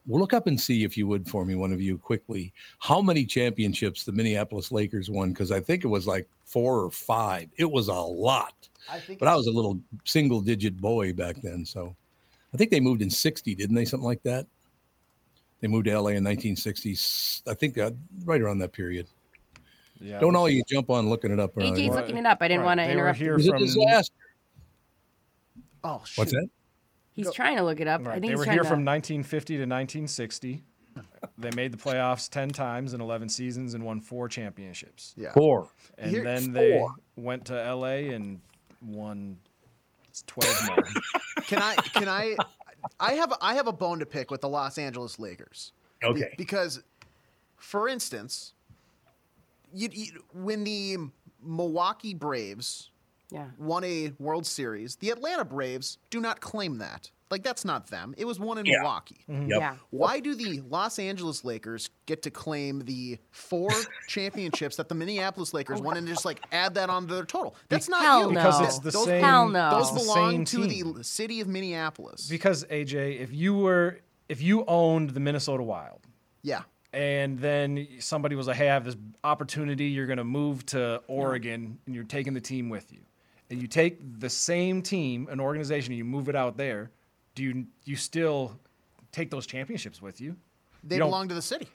[0.08, 3.02] Well, look up and see if you would for me, one of you, quickly, how
[3.02, 5.34] many championships the Minneapolis Lakers won?
[5.34, 7.50] Because I think it was like four or five.
[7.58, 8.54] It was a lot.
[8.90, 11.66] I think But I was a little single digit boy back then.
[11.66, 11.94] So
[12.54, 13.84] I think they moved in 60, didn't they?
[13.84, 14.48] Something like that.
[15.60, 17.42] They moved to LA in 1960s.
[17.46, 17.92] I think uh,
[18.24, 19.08] right around that period.
[20.00, 21.58] Yeah, Don't all you jump on looking it up.
[21.58, 21.92] around AJ's here.
[21.94, 22.38] looking it up.
[22.40, 23.18] I didn't Right, want to they were interrupt.
[23.20, 23.34] here him.
[23.34, 24.14] It was a from- disaster.
[25.84, 26.18] Oh shit.
[26.18, 26.48] What's that?
[27.14, 28.02] He's trying to look it up.
[28.08, 28.70] I think They he's were here to.
[28.70, 30.64] from 1950 to 1960.
[31.40, 35.14] They made the playoffs 10 times in 11 seasons and won four championships.
[35.16, 35.32] Yeah.
[35.34, 35.70] Four.
[36.00, 36.96] And Here- then they Four.
[37.16, 38.40] went to LA and
[38.82, 39.38] won
[40.26, 40.84] 12 more.
[41.44, 41.76] Can I?
[41.76, 42.36] Can I?
[43.00, 45.74] I have I have a bone to pick with the Los Angeles Lakers.
[46.02, 46.34] Be- Okay.
[46.38, 46.82] because,
[47.58, 48.54] for instance,
[49.74, 50.98] you, you when the
[51.44, 52.90] Milwaukee Braves
[53.30, 53.48] yeah.
[53.58, 57.12] won a World Series, the Atlanta Braves do not claim that.
[57.30, 58.16] Like that's not them.
[58.18, 58.78] It was won in Yeah.
[58.78, 59.26] Milwaukee.
[59.30, 59.50] Mm-hmm.
[59.50, 59.60] Yep.
[59.60, 59.76] Yeah.
[59.90, 63.70] Why do the Los Angeles Lakers get to claim the four
[64.08, 67.56] championships that the Minneapolis Lakers won and just like add that onto their total?
[67.68, 68.30] That's not Hell you.
[68.30, 68.66] Because no.
[68.66, 69.24] it's the those, same.
[69.24, 69.72] Hell no.
[69.72, 70.94] Those it's the belong to team.
[70.94, 72.30] the city of Minneapolis.
[72.30, 74.00] Because AJ, if you were
[74.30, 76.02] if you owned the Minnesota Wild
[76.44, 76.62] yeah.
[76.94, 79.86] and then somebody was like, "Hey, I have this opportunity.
[79.86, 83.00] You're going to move to Oregon, and you're taking the team with you."
[83.50, 86.92] And you take the same team, an organization, and you move it out there.
[87.36, 88.60] Do you you still
[89.12, 90.36] take those championships with you?
[90.84, 91.68] They You belong to the city.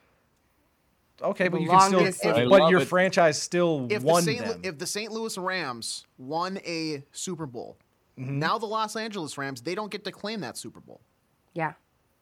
[1.21, 2.05] Okay, but you can still.
[2.05, 2.47] the city.
[2.49, 2.89] but your it.
[2.89, 4.45] franchise still If the won St.
[4.45, 4.61] Them.
[4.65, 5.13] if the St.
[5.13, 7.77] Louis Rams won a Super Bowl,
[8.19, 8.41] Mm-hmm.
[8.41, 11.01] now the Los Angeles Rams they don't get to claim that Super Bowl.
[11.55, 11.73] Yeah.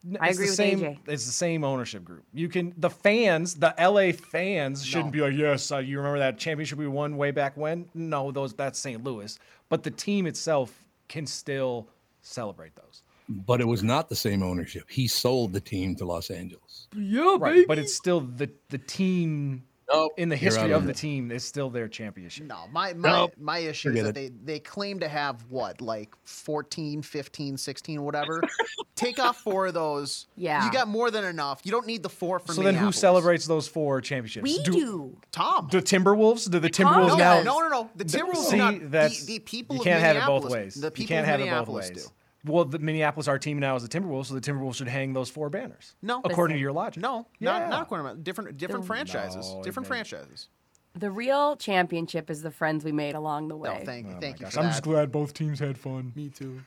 [0.05, 0.97] N- I it's agree the with same, AJ.
[1.07, 2.23] It's the same ownership group.
[2.33, 6.37] You can the fans, the LA fans shouldn't be like, yes, uh, you remember that
[6.37, 7.87] championship we won way back when?
[7.93, 9.03] No, those that's St.
[9.03, 9.37] Louis,
[9.69, 10.73] but the team itself
[11.07, 11.87] can still
[12.21, 13.03] celebrate those.
[13.29, 14.89] But it was not the same ownership.
[14.89, 16.87] He sold the team to Los Angeles.
[16.95, 19.63] Yeah, Right, but it's still the the team
[19.93, 20.97] Nope, in the history of of the it.
[20.97, 22.45] team is still their championship.
[22.47, 23.33] No, my my, Nope.
[23.39, 24.13] my issue is that it.
[24.15, 28.41] they, they claim to have what, like 14, 15, 16, whatever.
[28.95, 30.27] Take off four of those.
[30.35, 30.65] Yeah.
[30.65, 31.61] You got more than enough.
[31.63, 32.55] You don't need the four for me.
[32.55, 34.43] So then, who celebrates those four championships?
[34.43, 35.17] We do.
[35.31, 35.67] Tom.
[35.71, 36.49] The Timberwolves?
[36.49, 37.17] Do the Timberwolves does.
[37.17, 37.41] now?
[37.43, 37.89] no, no, no.
[37.95, 38.91] The Timberwolves See, do not.
[38.91, 40.75] that's the, the people you can't have it both ways.
[40.75, 42.03] The people you can't of have it both Minneapolis ways.
[42.05, 42.11] do.
[42.45, 45.29] Well, the Minneapolis, our team now is the Timberwolves, so the Timberwolves should hang those
[45.29, 45.93] four banners.
[46.01, 46.21] No.
[46.25, 47.01] according to your logic.
[47.03, 47.59] No, Yeah.
[47.59, 49.47] not not according to my- different different franchises.
[49.53, 50.47] No, different they- franchises.
[50.93, 53.69] The real championship is the friends we made along the way.
[53.79, 54.47] No, thank you, oh thank you.
[54.47, 54.71] For I'm that.
[54.71, 56.11] just glad both teams had fun.
[56.15, 56.61] Me too.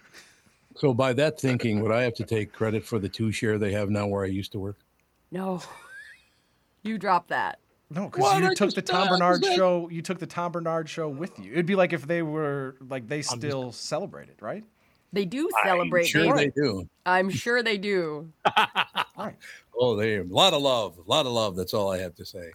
[0.76, 3.72] So by that thinking, would I have to take credit for the two share they
[3.72, 4.76] have now where I used to work?
[5.30, 5.60] No.
[6.82, 7.60] You dropped that.
[7.90, 9.88] No, because you I took the Tom I Barnard just- show.
[9.88, 11.52] You took the Tom Barnard show with you.
[11.52, 14.64] It'd be like if they were like they still celebrated, right?
[15.14, 16.06] They do celebrate.
[16.06, 16.88] Sure They- they do.
[17.06, 18.30] I'm sure they do.
[19.16, 19.36] Right.
[19.78, 21.54] Oh, they a lot of love, a lot of love.
[21.54, 22.50] That's all I have to say.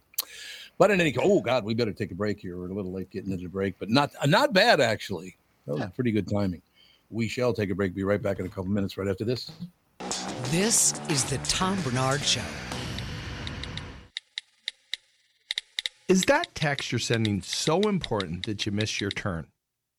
[0.78, 2.58] But in any case, oh God, we better take a break here.
[2.58, 5.38] We're a little late getting into the break, but not uh, not bad actually.
[5.66, 6.62] That was pretty good timing.
[7.10, 7.96] We shall take a break.
[7.96, 8.98] Be right back in a couple minutes.
[8.98, 9.52] Right after this.
[10.52, 12.42] This is the Tom Barnard Show.
[16.10, 19.48] Is that text you're sending so important that you miss your turn?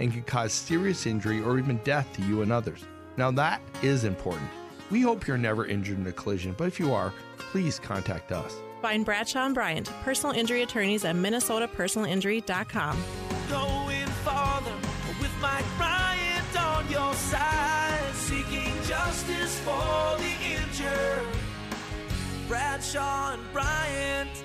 [0.00, 2.84] and can cause serious injury or even death to you and others.
[3.16, 4.48] Now, that is important.
[4.90, 8.54] We hope you're never injured in a collision, but if you are, please contact us.
[8.82, 13.04] Find Bradshaw and Bryant, personal injury attorneys at minnesotapersonalinjury.com.
[13.48, 14.74] Going farther
[15.20, 21.26] with Mike Bryant on your side, seeking justice for the injured.
[22.48, 24.44] Bradshaw and Bryant.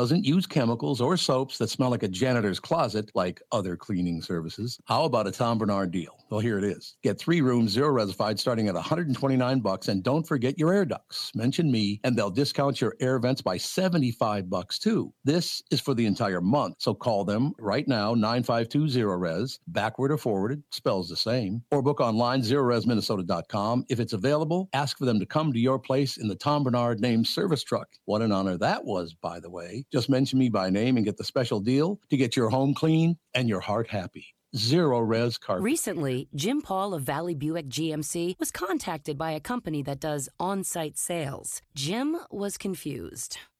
[0.00, 4.80] doesn't use chemicals or soaps that smell like a janitor's closet like other cleaning services.
[4.86, 6.19] How about a Tom Barnard deal?
[6.30, 6.96] Well, here it is.
[7.02, 11.32] Get three rooms, zero resified, starting at 129 bucks, and don't forget your air ducts.
[11.34, 15.12] Mention me, and they'll discount your air vents by 75 bucks too.
[15.24, 20.18] This is for the entire month, so call them right now, 9520 res, backward or
[20.18, 23.86] forwarded, spells the same, or book online zerorezminnesota.com.
[23.88, 27.00] If it's available, ask for them to come to your place in the Tom Barnard
[27.00, 27.88] named service truck.
[28.04, 29.84] What an honor that was, by the way.
[29.92, 33.18] Just mention me by name and get the special deal to get your home clean
[33.34, 34.36] and your heart happy.
[34.54, 35.62] Zerorez carpet.
[35.62, 40.64] Recently, Jim Paul of Valley Buick GMC was contacted by a company that does on
[40.64, 41.62] site sales.
[41.74, 43.38] Jim was confused.